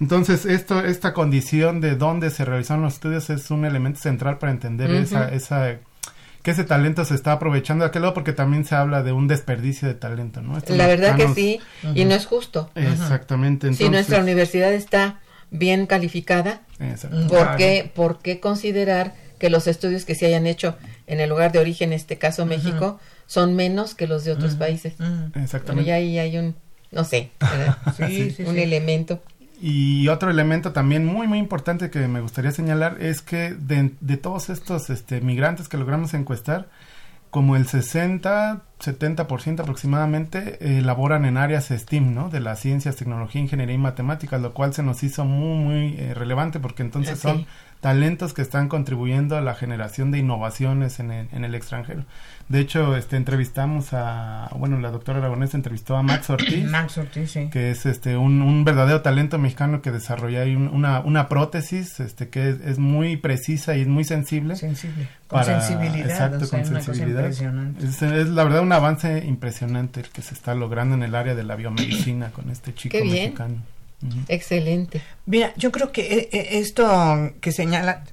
[0.00, 4.52] Entonces, esto, esta condición de dónde se realizaron los estudios es un elemento central para
[4.52, 5.78] entender esa, esa
[6.42, 9.26] que ese talento se está aprovechando de aquel lado porque también se habla de un
[9.28, 10.58] desperdicio de talento, ¿no?
[10.68, 11.60] la verdad que sí,
[11.94, 12.70] y no es justo.
[12.74, 13.72] Exactamente.
[13.74, 15.20] si nuestra universidad está
[15.50, 16.62] bien calificada,
[17.28, 20.76] ¿por qué, ¿por qué considerar que los estudios que se hayan hecho
[21.06, 24.54] en el lugar de origen, en este caso México, son menos que los de otros
[24.54, 24.94] países?
[25.34, 25.90] Exactamente.
[25.90, 26.54] y ahí hay un,
[26.92, 27.30] no sé,
[28.46, 29.22] un elemento.
[29.60, 34.16] Y otro elemento también muy muy importante que me gustaría señalar es que de, de
[34.16, 36.68] todos estos este, migrantes que logramos encuestar,
[37.30, 42.30] como el 60, 70% aproximadamente eh, laboran en áreas STEAM, ¿no?
[42.30, 46.14] De las ciencias, tecnología, ingeniería y matemáticas, lo cual se nos hizo muy, muy eh,
[46.14, 47.46] relevante porque entonces son
[47.80, 52.04] talentos que están contribuyendo a la generación de innovaciones en el, en el extranjero.
[52.48, 56.64] De hecho, este entrevistamos a, bueno, la doctora Aragonés entrevistó a Max Ortiz.
[56.70, 57.48] Max Ortiz, sí.
[57.50, 62.30] Que es este un, un verdadero talento mexicano que desarrolla ahí una, una prótesis este
[62.30, 64.56] que es, muy precisa y es muy sensible.
[64.56, 65.08] Sensible.
[65.28, 66.10] Con sensibilidad.
[66.10, 67.26] Exacto, con sensibilidad.
[67.26, 71.34] Es, es, la verdad un avance impresionante el que se está logrando en el área
[71.34, 73.14] de la biomedicina con este chico Qué bien.
[73.24, 73.56] mexicano.
[74.28, 75.02] Excelente.
[75.26, 78.04] Mira, yo creo que eh, eh, esto que señala,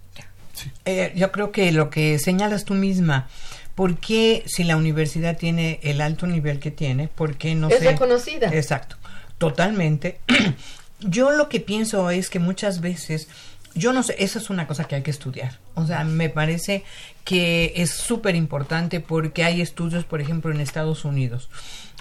[0.85, 3.27] eh, yo creo que lo que señalas tú misma,
[3.75, 7.83] ¿Por qué si la universidad tiene el alto nivel que tiene, por qué no es
[7.83, 8.47] reconocida?
[8.53, 8.95] Exacto,
[9.37, 10.19] totalmente.
[11.01, 13.27] Yo lo que pienso es que muchas veces
[13.75, 15.59] yo no sé, esa es una cosa que hay que estudiar.
[15.73, 16.85] O sea, me parece
[17.25, 21.49] que es súper importante porque hay estudios, por ejemplo, en Estados Unidos.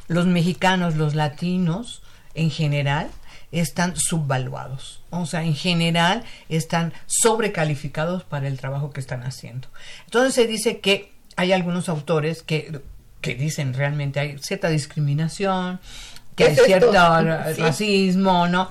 [0.06, 2.00] Los mexicanos, los latinos,
[2.34, 3.10] en general,
[3.60, 5.02] están subvaluados.
[5.10, 9.68] O sea, en general están sobrecalificados para el trabajo que están haciendo.
[10.04, 12.80] Entonces se dice que hay algunos autores que,
[13.20, 15.80] que dicen realmente hay cierta discriminación,
[16.36, 16.92] que hay cierto
[17.58, 18.70] racismo, ¿no?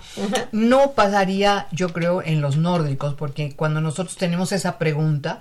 [0.51, 5.39] No pasaría, yo creo, en los nórdicos, porque cuando nosotros tenemos esa pregunta,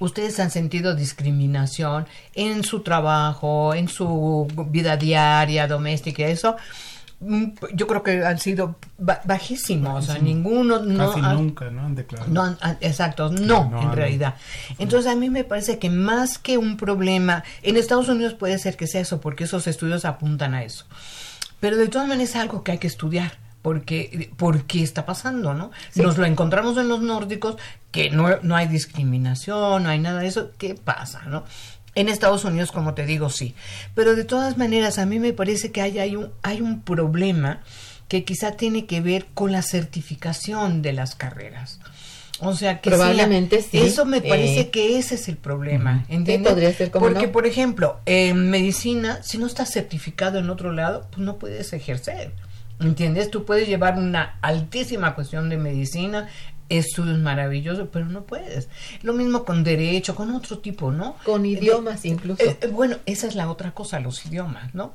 [0.00, 6.56] ustedes han sentido discriminación en su trabajo, en su vida diaria, doméstica, eso.
[7.20, 11.82] Yo creo que han sido bajísimos, o sea, ninguno no Casi nunca, ¿no?
[11.82, 12.30] Han declarado.
[12.30, 14.36] No, exacto, no, en realidad.
[14.78, 18.76] Entonces a mí me parece que más que un problema, en Estados Unidos puede ser
[18.76, 20.86] que sea eso, porque esos estudios apuntan a eso.
[21.58, 23.32] Pero de todas maneras es algo que hay que estudiar.
[23.60, 25.72] Porque, porque está pasando, ¿no?
[25.96, 27.56] Nos lo encontramos en los nórdicos,
[27.90, 30.52] que no, no hay discriminación, no hay nada de eso.
[30.56, 31.42] ¿Qué pasa, no?
[31.94, 33.54] En Estados Unidos, como te digo, sí.
[33.94, 37.62] Pero de todas maneras, a mí me parece que hay, hay, un, hay un problema
[38.08, 41.78] que quizá tiene que ver con la certificación de las carreras.
[42.40, 43.78] O sea, que probablemente sí.
[43.78, 46.04] Eso me parece eh, que ese es el problema.
[46.08, 46.52] ¿Entiendes?
[46.52, 51.08] podría ser como Porque, por ejemplo, en medicina, si no estás certificado en otro lado,
[51.10, 52.32] pues no puedes ejercer.
[52.80, 53.30] ¿Entiendes?
[53.30, 56.28] Tú puedes llevar una altísima cuestión de medicina,
[56.68, 58.68] estudios maravillosos, pero no puedes.
[59.02, 61.16] Lo mismo con derecho, con otro tipo, ¿no?
[61.24, 62.42] Con idiomas incluso.
[62.42, 64.92] Eh, eh, bueno, esa es la otra cosa, los idiomas, ¿no?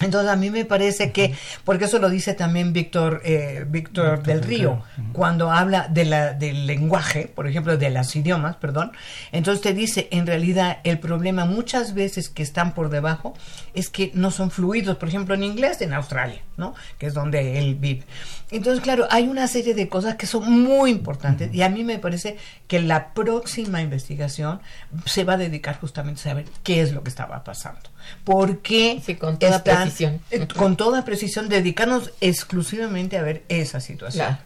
[0.00, 1.34] Entonces a mí me parece que,
[1.64, 4.82] porque eso lo dice también Víctor eh, Víctor del Río,
[5.12, 8.90] cuando habla de la, del lenguaje, por ejemplo, de los idiomas, perdón,
[9.30, 13.34] entonces te dice, en realidad el problema muchas veces que están por debajo
[13.74, 16.74] es que no son fluidos, por ejemplo, en inglés en Australia, ¿no?
[16.98, 18.04] Que es donde él vive.
[18.50, 21.98] Entonces, claro, hay una serie de cosas que son muy importantes y a mí me
[21.98, 22.36] parece
[22.68, 24.60] que la próxima investigación
[25.06, 27.80] se va a dedicar justamente a saber qué es lo que estaba pasando.
[28.22, 30.20] ¿Por qué sí, con toda precisión.
[30.30, 34.38] Eh, con toda precisión, dedicarnos exclusivamente a ver esa situación.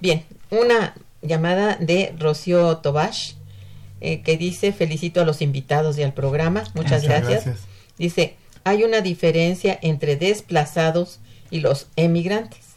[0.00, 3.34] Bien, una llamada de Rocío Tobash
[4.00, 7.71] eh, que dice, felicito a los invitados y al programa, muchas, gracias.
[8.02, 8.34] Dice,
[8.64, 12.74] hay una diferencia entre desplazados y los emigrantes.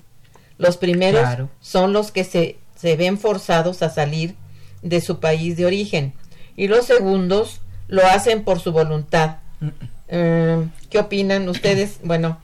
[0.59, 1.27] Los primeros
[1.61, 4.35] son los que se, se ven forzados a salir
[4.83, 6.13] de su país de origen
[6.55, 9.37] y los segundos lo hacen por su voluntad
[10.07, 11.99] eh, ¿Qué opinan ustedes?
[12.03, 12.39] Bueno,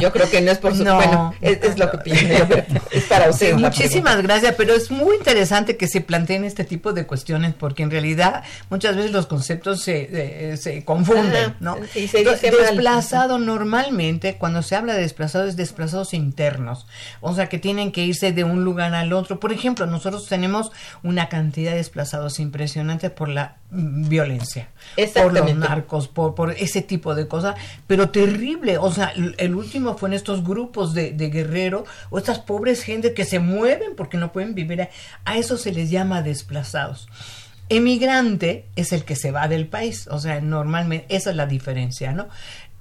[0.00, 2.46] yo creo que no es por su bueno, es, lo que pienso,
[2.90, 3.54] es para usted.
[3.54, 7.90] muchísimas gracias, pero es muy interesante que se planteen este tipo de cuestiones porque en
[7.90, 10.08] realidad muchas veces los conceptos se,
[10.52, 11.78] eh, se confunden, ¿no?
[11.94, 16.86] Y se dice desplazado normalmente, cuando se habla de desplazado es desplazados internos,
[17.20, 19.40] o sea que tienen que irse de un lugar al otro.
[19.40, 20.72] Por ejemplo, nosotros tenemos
[21.02, 24.68] una cantidad de desplazados impresionante por la violencia,
[25.14, 27.56] por los narcos, por, por ese tipo de cosas,
[27.86, 32.82] pero terrible, o sea, el último fue en estos grupos de, guerrero o estas pobres
[32.82, 34.88] gente que se mueven porque no pueden vivir.
[35.24, 37.08] A, eso se les llama desplazados.
[37.68, 42.12] Emigrante es el que se va del país, o sea, normalmente esa es la diferencia,
[42.12, 42.28] ¿no?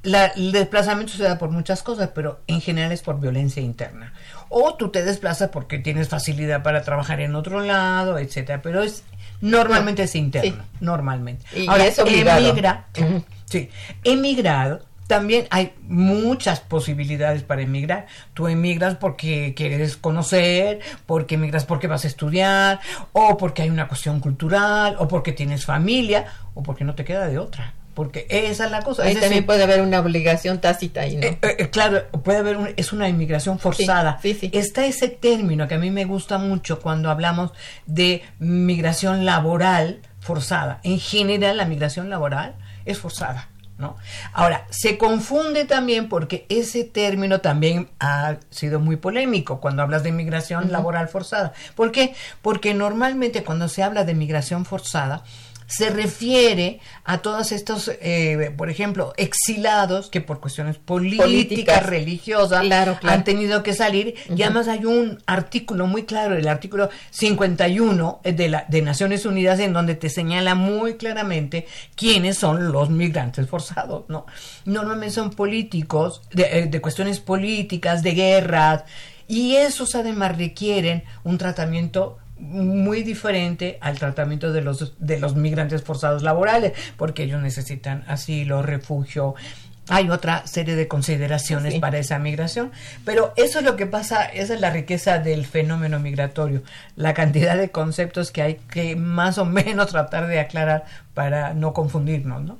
[0.03, 4.13] el desplazamiento se da por muchas cosas, pero en general es por violencia interna.
[4.49, 9.03] O tú te desplazas porque tienes facilidad para trabajar en otro lado, etcétera, pero es
[9.43, 11.45] normalmente es interno, normalmente.
[11.55, 12.87] Y Ahora, es emigra,
[13.45, 13.69] sí,
[14.03, 18.07] emigrado también hay muchas posibilidades para emigrar.
[18.33, 22.79] Tú emigras porque quieres conocer, porque emigras porque vas a estudiar,
[23.11, 27.27] o porque hay una cuestión cultural, o porque tienes familia, o porque no te queda
[27.27, 27.73] de otra.
[27.93, 29.03] Porque esa es la cosa.
[29.03, 31.23] Ahí también puede haber una obligación tácita ahí, ¿no?
[31.23, 34.19] Eh, eh, claro, puede haber, es una inmigración forzada.
[34.23, 37.51] Está ese término que a mí me gusta mucho cuando hablamos
[37.85, 40.79] de migración laboral forzada.
[40.83, 43.97] En general, la migración laboral es forzada ¿no?
[44.33, 50.11] Ahora, se confunde también porque ese término también ha sido muy polémico cuando hablas de
[50.11, 51.53] migración laboral forzada.
[51.75, 52.13] ¿Por qué?
[52.41, 55.23] Porque normalmente cuando se habla de migración forzada,
[55.67, 62.65] se refiere a todos estos, eh, por ejemplo, exilados que por cuestiones políticas, religiosas
[63.03, 64.15] han tenido que salir.
[64.35, 69.59] Y además hay un artículo muy claro, el artículo 51 de, la, de Naciones Unidas,
[69.59, 74.05] en donde te señala muy claramente quiénes son los migrantes forzados.
[74.07, 74.25] ¿no?
[74.65, 78.83] Normalmente son políticos, de, eh, de cuestiones políticas, de guerras,
[79.27, 85.83] y esos además requieren un tratamiento muy diferente al tratamiento de los, de los migrantes
[85.83, 89.35] forzados laborales, porque ellos necesitan asilo, refugio,
[89.89, 92.71] hay otra serie de consideraciones para esa migración,
[93.03, 96.63] pero eso es lo que pasa, esa es la riqueza del fenómeno migratorio,
[96.95, 101.73] la cantidad de conceptos que hay que más o menos tratar de aclarar para no
[101.73, 102.57] confundirnos, ¿no?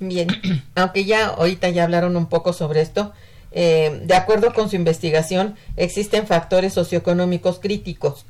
[0.00, 0.28] Bien,
[0.74, 3.12] aunque ya ahorita ya hablaron un poco sobre esto,
[3.52, 8.26] eh, de acuerdo con su investigación, existen factores socioeconómicos críticos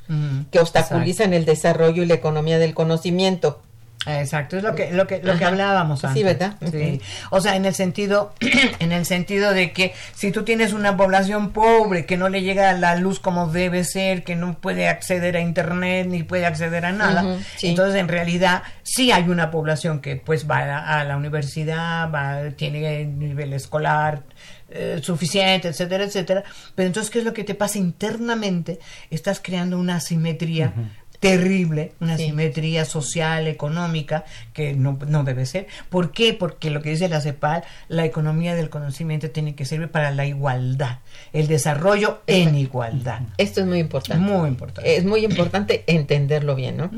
[0.51, 3.61] que obstaculizan el desarrollo y la economía del conocimiento.
[4.07, 6.21] Exacto, es lo que lo que lo que hablábamos antes.
[6.21, 6.55] Sí, ¿verdad?
[6.71, 7.01] Sí.
[7.31, 8.33] O sea, en el sentido
[8.79, 12.73] en el sentido de que si tú tienes una población pobre que no le llega
[12.75, 16.93] la luz como debe ser, que no puede acceder a internet ni puede acceder a
[16.93, 22.51] nada, entonces en realidad sí hay una población que pues va a, la universidad, va
[22.57, 24.23] tiene nivel escolar,
[24.69, 26.45] eh, suficiente, etcétera, etcétera.
[26.75, 28.79] Pero entonces, ¿qué es lo que te pasa internamente?
[29.11, 30.73] Estás creando una asimetría
[31.21, 35.67] terrible, una simetría social, económica, que no, no, debe ser.
[35.89, 36.35] ¿Por qué?
[36.35, 40.27] Porque lo que dice la CEPAL, la economía del conocimiento tiene que servir para la
[40.27, 40.99] igualdad,
[41.33, 43.21] el desarrollo en igualdad.
[43.39, 44.23] Esto es muy importante.
[44.23, 44.97] Muy importante.
[44.97, 46.91] Es muy importante entenderlo bien, ¿no?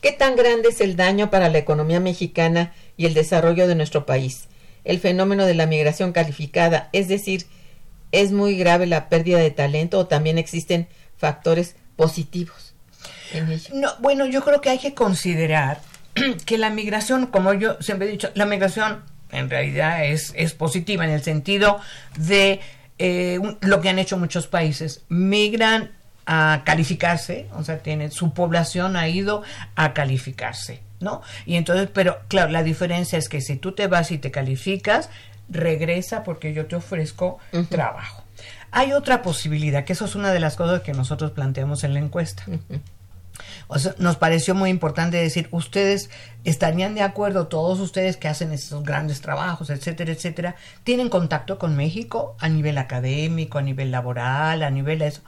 [0.00, 4.04] ¿Qué tan grande es el daño para la economía mexicana y el desarrollo de nuestro
[4.04, 4.48] país?
[4.84, 7.46] El fenómeno de la migración calificada, es decir,
[8.12, 12.74] ¿es muy grave la pérdida de talento o también existen factores positivos?
[13.72, 15.80] No, bueno, yo creo que hay que considerar
[16.46, 21.04] que la migración, como yo siempre he dicho, la migración en realidad es, es positiva
[21.04, 21.80] en el sentido
[22.16, 22.60] de
[22.98, 25.04] eh, lo que han hecho muchos países.
[25.08, 25.90] Migran
[26.26, 29.42] a calificarse, o sea, tiene, su población ha ido
[29.74, 31.22] a calificarse, ¿no?
[31.46, 35.10] Y entonces, pero claro, la diferencia es que si tú te vas y te calificas,
[35.48, 37.38] regresa porque yo te ofrezco
[37.68, 38.24] trabajo.
[38.72, 42.00] Hay otra posibilidad, que eso es una de las cosas que nosotros planteamos en la
[42.00, 42.44] encuesta.
[43.66, 46.10] O sea, nos pareció muy importante decir, ustedes
[46.44, 51.76] estarían de acuerdo, todos ustedes que hacen estos grandes trabajos, etcétera, etcétera, tienen contacto con
[51.76, 55.22] México a nivel académico, a nivel laboral, a nivel eso.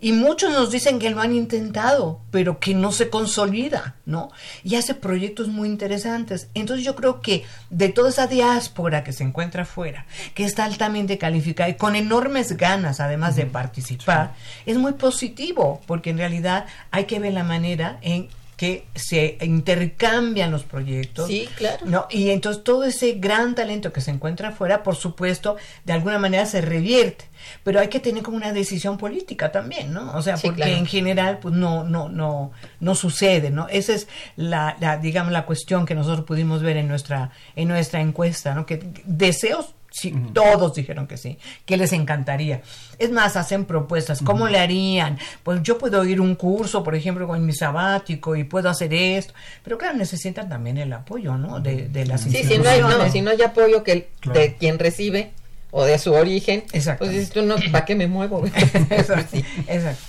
[0.00, 4.30] Y muchos nos dicen que lo han intentado, pero que no se consolida, ¿no?
[4.62, 6.48] Y hace proyectos muy interesantes.
[6.54, 11.18] Entonces yo creo que de toda esa diáspora que se encuentra afuera, que está altamente
[11.18, 14.34] calificada y con enormes ganas además de participar,
[14.66, 18.28] es muy positivo, porque en realidad hay que ver la manera en
[18.58, 21.28] que se intercambian los proyectos.
[21.28, 21.86] Sí, claro.
[21.86, 22.06] ¿no?
[22.10, 26.44] Y entonces todo ese gran talento que se encuentra afuera, por supuesto, de alguna manera
[26.44, 27.26] se revierte.
[27.62, 30.12] Pero hay que tener como una decisión política también, ¿no?
[30.12, 32.50] O sea, porque en general pues no, no, no,
[32.80, 33.68] no sucede, ¿no?
[33.68, 38.00] Esa es la, la, digamos, la cuestión que nosotros pudimos ver en nuestra, en nuestra
[38.00, 38.66] encuesta, ¿no?
[38.66, 42.60] Que deseos Sí, todos dijeron que sí, que les encantaría.
[42.98, 44.20] Es más, hacen propuestas.
[44.22, 45.18] ¿Cómo le harían?
[45.42, 49.32] Pues yo puedo ir un curso, por ejemplo, con mi sabático y puedo hacer esto.
[49.64, 51.60] Pero claro, necesitan también el apoyo, ¿no?
[51.60, 54.78] De, de las sí, si no, hay, no, si no hay apoyo que de quien
[54.78, 55.32] recibe
[55.70, 56.64] o de su origen,
[56.98, 58.44] pues dices tú, no, ¿para qué me muevo?
[58.90, 59.42] Exacto.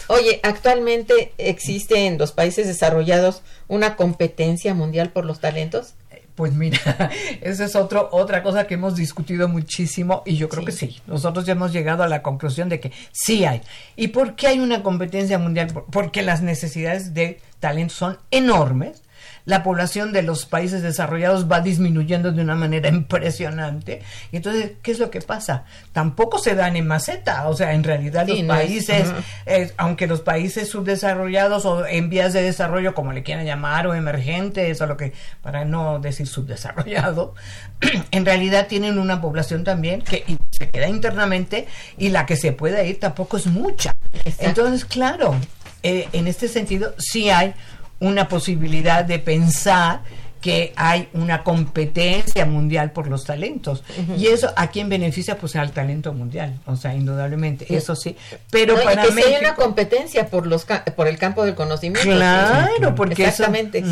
[0.07, 5.95] Oye, actualmente existe en los países desarrollados una competencia mundial por los talentos.
[6.39, 6.79] Pues mira,
[7.41, 11.01] esa es otro, otra cosa que hemos discutido muchísimo y yo creo que sí.
[11.05, 13.59] Nosotros ya hemos llegado a la conclusión de que sí hay.
[13.97, 15.67] ¿Y por qué hay una competencia mundial?
[15.91, 19.03] Porque las necesidades de talento son enormes
[19.49, 24.03] la población de los países desarrollados va disminuyendo de una manera impresionante.
[24.31, 25.65] Y entonces, ¿qué es lo que pasa?
[25.91, 27.49] Tampoco se dan en maceta.
[27.49, 29.11] O sea, en realidad los países,
[29.47, 33.95] eh, aunque los países subdesarrollados o en vías de desarrollo, como le quieran llamar, o
[33.95, 37.33] emergentes, o lo que, para no decir subdesarrollado,
[38.11, 42.87] en realidad tienen una población también que se queda internamente y la que se puede
[42.87, 43.95] ir tampoco es mucha.
[44.37, 45.35] Entonces, claro,
[45.81, 47.55] eh, en este sentido sí hay
[47.99, 50.03] una posibilidad de pensar
[50.41, 53.83] que hay una competencia mundial por los talentos.
[54.17, 58.15] Y eso a quién beneficia, pues al talento mundial, o sea, indudablemente, eso sí.
[58.51, 60.65] Pero para que hay una competencia por los
[60.95, 62.09] por el campo del conocimiento.
[62.09, 63.83] Claro, porque exactamente.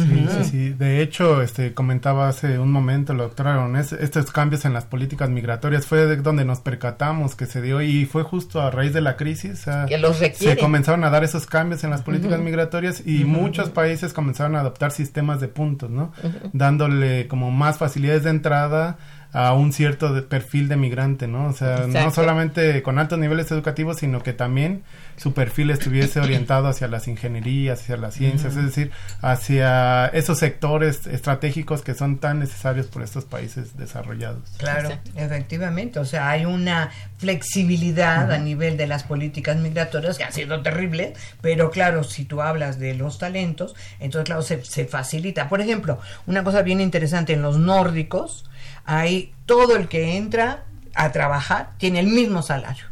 [0.49, 4.85] sí, de hecho, este comentaba hace un momento la doctora Aronés, estos cambios en las
[4.85, 9.01] políticas migratorias fue donde nos percatamos que se dio y fue justo a raíz de
[9.01, 13.23] la crisis, que los se comenzaron a dar esos cambios en las políticas migratorias y
[13.25, 16.11] muchos países comenzaron a adoptar sistemas de puntos, ¿no?
[16.53, 18.97] Dándole como más facilidades de entrada
[19.33, 21.47] a un cierto perfil de migrante, ¿no?
[21.47, 24.83] O sea, no solamente con altos niveles educativos, sino que también
[25.17, 31.07] su perfil estuviese orientado hacia las ingenierías, hacia las ciencias, es decir, hacia esos sectores
[31.07, 34.43] estratégicos que son tan necesarios por estos países desarrollados.
[34.57, 40.33] Claro, efectivamente, o sea, hay una flexibilidad a nivel de las políticas migratorias que han
[40.33, 45.49] sido terribles, pero claro, si tú hablas de los talentos, entonces claro, se, se facilita.
[45.49, 48.45] Por ejemplo, una cosa bien interesante en los nórdicos,
[48.87, 50.63] hay todo el que entra
[50.95, 52.85] a trabajar tiene el mismo salario.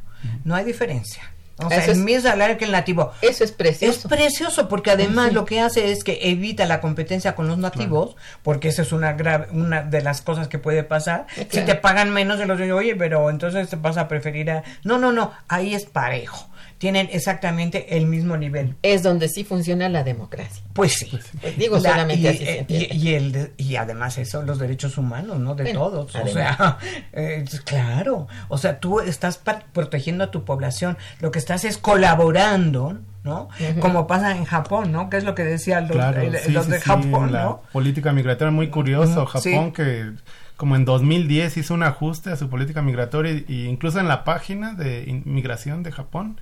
[0.43, 1.23] No hay diferencia.
[1.57, 3.13] O sea, el mismo salario que el nativo.
[3.21, 3.99] Eso es precioso.
[3.99, 8.17] Es precioso porque además lo que hace es que evita la competencia con los nativos,
[8.43, 11.27] porque esa es una grave, una de las cosas que puede pasar.
[11.49, 14.63] Si te pagan menos, de los oye, pero entonces te vas a preferir a...
[14.83, 18.75] No, no, no, ahí es parejo tienen exactamente el mismo nivel.
[18.81, 20.63] Es donde sí funciona la democracia.
[20.73, 21.19] Pues sí.
[21.41, 25.55] Pues digo, solamente y, así se y, el, y además eso, los derechos humanos, ¿no?
[25.55, 26.13] De todos.
[26.15, 26.77] O sea,
[27.13, 28.27] eh, claro.
[28.49, 29.41] O sea, tú estás
[29.73, 30.97] protegiendo a tu población.
[31.21, 33.49] Lo que estás es colaborando ¿no?
[33.79, 35.09] Como pasa en Japón, ¿no?
[35.09, 39.25] Que es lo que decían los, de Japón, La política migratoria muy curioso.
[39.25, 40.11] Japón que
[40.57, 44.73] como en 2010 hizo un ajuste a su política migratoria e incluso en la página
[44.73, 46.39] de inmigración de Japón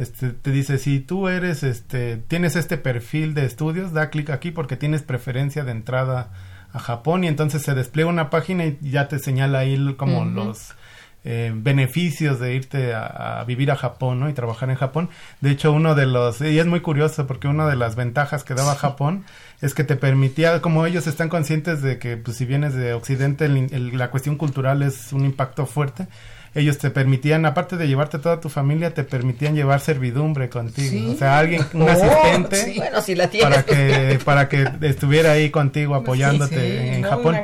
[0.00, 4.50] este, te dice si tú eres este tienes este perfil de estudios da clic aquí
[4.50, 6.30] porque tienes preferencia de entrada
[6.72, 10.74] a Japón y entonces se despliega una página y ya te señala ahí como los
[11.22, 14.30] eh, beneficios de irte a, vivir a Japón ¿no?
[14.30, 15.10] y trabajar en Japón.
[15.42, 18.54] De hecho, uno de los, y es muy curioso porque una de las ventajas que
[18.54, 19.24] daba Japón
[19.60, 23.48] es que te permitía, como ellos están conscientes de que pues, si vienes de Occidente,
[23.50, 26.06] la cuestión cultural es un impacto fuerte,
[26.54, 31.12] ellos te permitían, aparte de llevarte toda tu familia, te permitían llevar servidumbre contigo.
[31.12, 35.50] O sea, alguien, un oh, asistente, bueno, si la para que para que estuviera ahí
[35.50, 37.36] contigo apoyándote en Japón.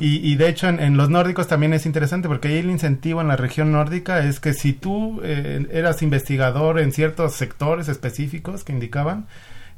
[0.00, 3.28] Y, y, de hecho en, los nórdicos también es interesante porque ahí el incentivo en
[3.28, 8.72] la región nórdica es que si tú eh, eras investigador en ciertos sectores específicos que
[8.72, 9.26] indicaban,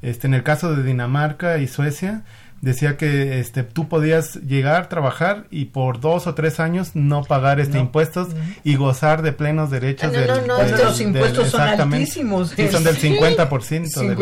[0.02, 2.22] este, en el caso de Dinamarca y Suecia,
[2.60, 7.60] decía que este tú podías llegar trabajar y por dos o tres años no pagar
[7.60, 8.28] este impuestos
[8.64, 12.98] y gozar de plenos derechos no, no, no, los impuestos son altísimos sí, son del
[12.98, 14.16] 50% sí, de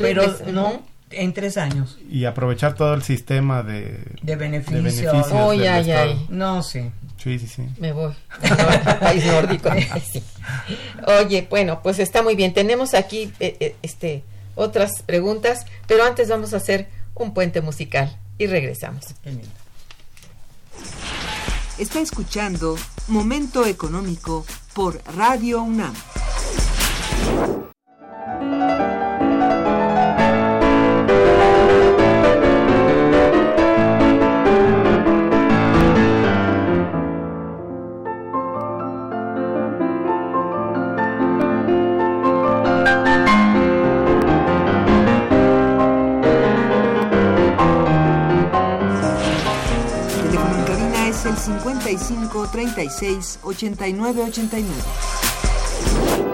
[0.00, 5.80] pero no en tres años y aprovechar todo el sistema de de beneficios, oh, ya,
[5.80, 6.06] ya.
[6.28, 6.90] no sí
[7.24, 7.62] Sí, sí, sí.
[7.78, 8.12] Me voy.
[9.00, 9.70] País nórdico.
[11.20, 12.52] Oye, bueno, pues está muy bien.
[12.52, 14.22] Tenemos aquí eh, eh, este
[14.56, 19.06] otras preguntas, pero antes vamos a hacer un puente musical y regresamos.
[21.78, 22.76] Está escuchando
[23.08, 24.44] Momento Económico
[24.74, 25.94] por Radio UNAM.
[51.44, 56.33] 55 36 89 89.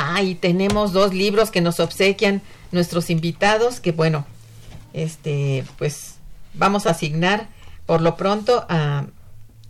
[0.00, 2.42] Ah, y tenemos dos libros que nos obsequian
[2.72, 4.26] nuestros invitados, que bueno,
[4.92, 6.16] este, pues
[6.54, 7.48] vamos a asignar
[7.86, 9.06] por lo pronto a,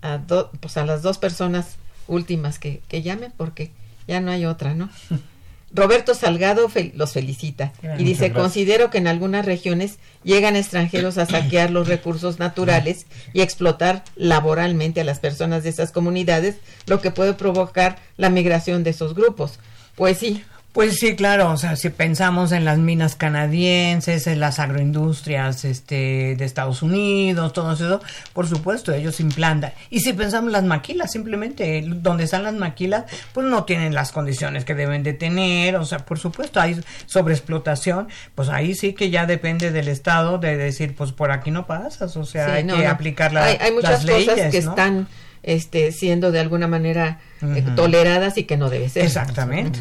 [0.03, 0.21] a,
[0.61, 1.77] pues a las dos personas
[2.07, 3.71] últimas que, que llamen, porque
[4.07, 4.91] ya no hay otra, ¿no?
[5.73, 11.71] Roberto Salgado los felicita y dice, considero que en algunas regiones llegan extranjeros a saquear
[11.71, 16.57] los recursos naturales y explotar laboralmente a las personas de esas comunidades,
[16.87, 19.61] lo que puede provocar la migración de esos grupos.
[19.97, 24.61] Pues sí, pues sí, claro, o sea, si pensamos en las minas canadienses, en las
[24.61, 28.01] agroindustrias este, de Estados Unidos, todo eso,
[28.33, 29.73] por supuesto, ellos implantan.
[29.91, 34.13] Y si pensamos en las maquilas, simplemente donde están las maquilas, pues no tienen las
[34.13, 39.11] condiciones que deben de tener, o sea, por supuesto, hay sobreexplotación, pues ahí sí que
[39.11, 42.87] ya depende del Estado de decir, pues por aquí no pasas, o sea, hay que
[42.87, 45.09] aplicar la, hay, hay muchas cosas que están
[45.43, 49.05] este, siendo de alguna manera eh, toleradas y que no debe ser.
[49.05, 49.81] Exactamente.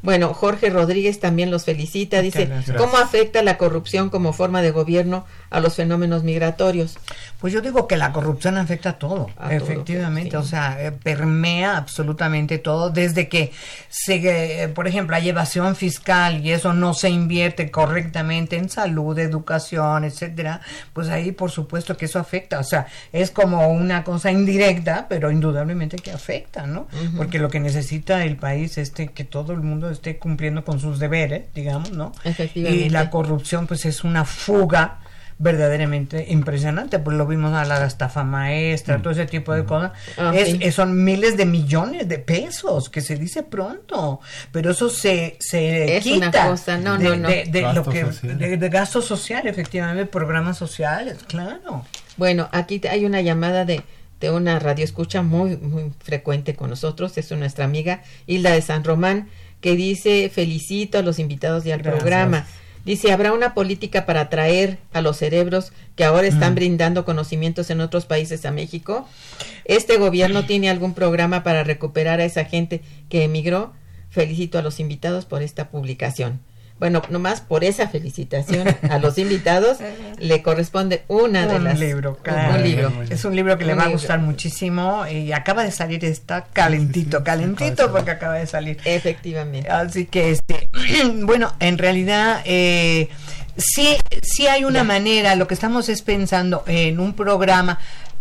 [0.00, 2.22] Bueno, Jorge Rodríguez también los felicita.
[2.22, 6.98] Dice, ¿cómo afecta la corrupción como forma de gobierno a los fenómenos migratorios?
[7.40, 12.58] Pues yo digo que la corrupción afecta a todo, efectivamente, o sea, eh, permea absolutamente
[12.58, 13.52] todo, desde que,
[13.88, 19.18] se, eh, por ejemplo, hay evasión fiscal y eso no se invierte correctamente en salud,
[19.18, 20.60] educación, etcétera,
[20.92, 25.30] pues ahí por supuesto que eso afecta, o sea, es como una cosa indirecta, pero
[25.30, 26.88] indudablemente que afecta, ¿no?
[27.16, 30.98] Porque lo que necesita el país es que todo el mundo esté cumpliendo con sus
[30.98, 32.12] deberes, digamos, ¿no?
[32.54, 34.98] Y la corrupción pues es una fuga
[35.38, 39.02] verdaderamente impresionante, pues lo vimos a la estafa maestra, mm.
[39.02, 39.92] todo ese tipo de cosas.
[40.16, 44.20] Ah, es, son miles de millones de pesos, que se dice pronto,
[44.50, 46.54] pero eso se, se quita
[46.98, 51.84] de, lo que, de, gasto social, efectivamente, programas sociales, claro.
[52.16, 53.82] Bueno, aquí hay una llamada de
[54.20, 58.84] de una radio escucha muy, muy frecuente con nosotros, es nuestra amiga Hilda de San
[58.84, 59.28] Román,
[59.60, 62.46] que dice felicito a los invitados y al programa.
[62.84, 66.56] Dice, ¿habrá una política para atraer a los cerebros que ahora están mm.
[66.56, 69.06] brindando conocimientos en otros países a México?
[69.64, 73.72] ¿Este gobierno tiene algún programa para recuperar a esa gente que emigró?
[74.10, 76.40] Felicito a los invitados por esta publicación.
[76.78, 79.78] Bueno, nomás por esa felicitación a los invitados
[80.18, 82.18] le corresponde una de las libro,
[82.54, 82.92] un libro.
[83.10, 87.24] Es un libro que le va a gustar muchísimo y acaba de salir está calentito,
[87.24, 88.78] calentito porque acaba de salir.
[88.84, 89.68] Efectivamente.
[89.68, 90.68] Así que este
[91.22, 93.08] bueno, en realidad eh,
[93.56, 97.78] sí sí hay una manera, lo que estamos es pensando en un programa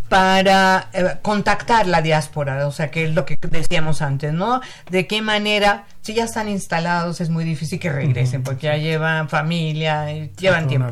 [0.10, 4.62] para eh, contactar la diáspora, o sea, que es lo que decíamos antes, ¿no?
[4.90, 9.30] De qué manera, si ya están instalados, es muy difícil que regresen, porque ya llevan
[9.30, 10.90] familia, llevan tiempo.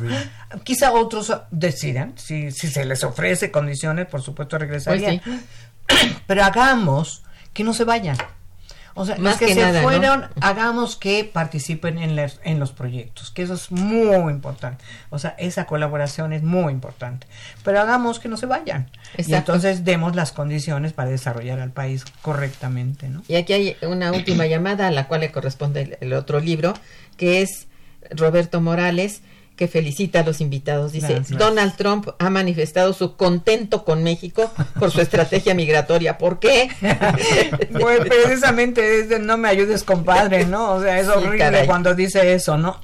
[0.63, 5.21] Quizá otros decidan, si, si se les ofrece condiciones, por supuesto regresarían.
[5.23, 8.17] Pues Pero hagamos que no se vayan.
[8.97, 13.53] O sea, Más que, se fueron, hagamos que participen en, en los proyectos, que eso
[13.53, 14.85] es muy importante.
[15.09, 17.27] O sea, esa colaboración es muy importante.
[17.65, 18.89] Pero hagamos que no se vayan.
[19.17, 23.09] Y entonces demos las condiciones para desarrollar al país correctamente.
[23.09, 23.21] ¿no?
[23.27, 26.73] Y aquí hay una última llamada a la cual le corresponde el otro libro,
[27.17, 27.67] que es
[28.11, 29.21] Roberto Morales
[29.55, 30.91] que felicita a los invitados.
[30.91, 36.17] Dice, Donald Trump ha manifestado su contento con México por su estrategia migratoria.
[36.17, 36.69] ¿Por qué?
[37.79, 40.73] pues precisamente es de no me ayudes, compadre, ¿no?
[40.73, 42.79] O sea, es horrible cuando dice eso, ¿no?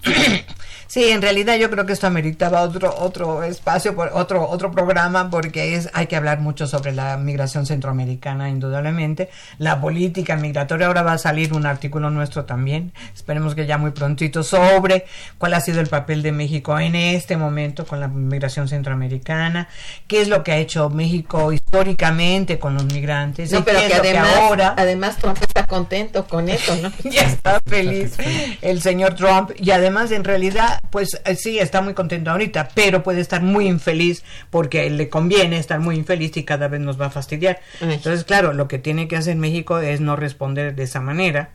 [0.91, 5.75] Sí, en realidad yo creo que esto ameritaba otro otro espacio, otro otro programa porque
[5.75, 10.87] es hay que hablar mucho sobre la migración centroamericana indudablemente, la política migratoria.
[10.87, 15.05] Ahora va a salir un artículo nuestro también, esperemos que ya muy prontito sobre
[15.37, 19.69] cuál ha sido el papel de México en este momento con la migración centroamericana,
[20.07, 23.49] qué es lo que ha hecho México históricamente con los migrantes.
[23.53, 26.91] No, pero que además, ahora además Trump está contento con eso, ¿no?
[27.09, 28.17] ya está feliz
[28.61, 33.03] el señor Trump y además en realidad pues eh, sí, está muy contento ahorita, pero
[33.03, 37.07] puede estar muy infeliz porque le conviene estar muy infeliz y cada vez nos va
[37.07, 37.61] a fastidiar.
[37.79, 41.51] Entonces, claro, lo que tiene que hacer México es no responder de esa manera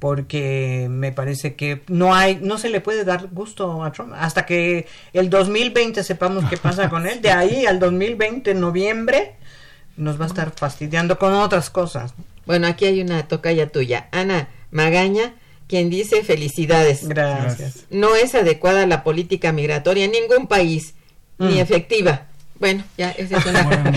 [0.00, 4.46] porque me parece que no hay, no se le puede dar gusto a Trump hasta
[4.46, 7.20] que el 2020 sepamos qué pasa con él.
[7.20, 9.36] De ahí al 2020, noviembre,
[9.96, 12.14] nos va a estar fastidiando con otras cosas.
[12.46, 15.34] Bueno, aquí hay una tocaya tuya, Ana Magaña,
[15.70, 17.06] quien dice felicidades.
[17.06, 17.86] Gracias.
[17.90, 20.94] No es adecuada la política migratoria en ningún país,
[21.38, 21.58] ni mm.
[21.58, 22.26] efectiva.
[22.60, 23.92] Bueno, ya, es una...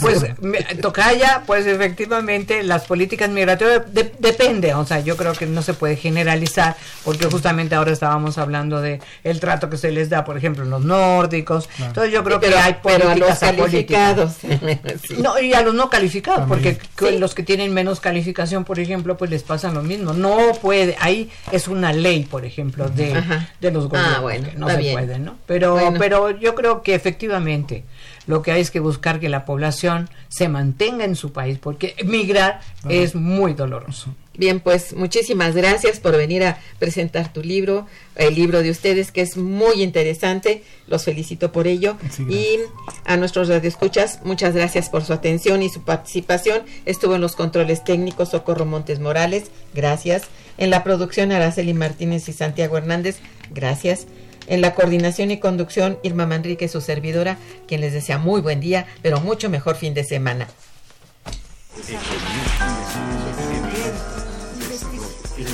[0.00, 3.82] pues, Tocaya, pues efectivamente las políticas migratorias
[4.18, 8.80] depende, o sea, yo creo que no se puede generalizar, porque justamente ahora estábamos hablando
[8.80, 11.68] de el trato que se les da, por ejemplo, en los nórdicos.
[11.78, 14.36] Entonces yo creo que hay políticas pero a los calificados.
[15.22, 16.78] No, y a los no calificados, porque
[17.18, 20.12] los que tienen menos calificación, por ejemplo, pues les pasa lo mismo.
[20.12, 23.22] No puede, ahí es una ley, por ejemplo, de,
[23.60, 25.36] de los gobiernos, ah, bueno, no se puede, ¿no?
[25.46, 27.84] Pero, pero yo creo que efectivamente
[28.26, 31.94] lo que hay es que buscar que la población se mantenga en su país, porque
[31.98, 34.14] emigrar es muy doloroso.
[34.34, 39.20] Bien, pues muchísimas gracias por venir a presentar tu libro, el libro de ustedes, que
[39.20, 40.64] es muy interesante.
[40.86, 41.96] Los felicito por ello.
[42.30, 42.58] y
[43.04, 46.62] a nuestros radioescuchas, muchas gracias por su atención y su participación.
[46.86, 50.22] Estuvo en los controles técnicos Socorro Montes Morales, gracias.
[50.56, 53.18] En la producción Araceli Martínez y Santiago Hernández,
[53.50, 54.06] gracias.
[54.46, 58.86] En la coordinación y conducción, Irma Manrique, su servidora, quien les desea muy buen día,
[59.02, 60.48] pero mucho mejor fin de semana.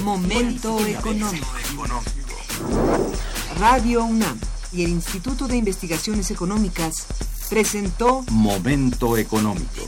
[0.02, 1.46] Momento económico.
[3.58, 4.38] Radio UNAM
[4.72, 7.06] y el Instituto de Investigaciones Económicas
[7.48, 9.86] presentó Momento económico.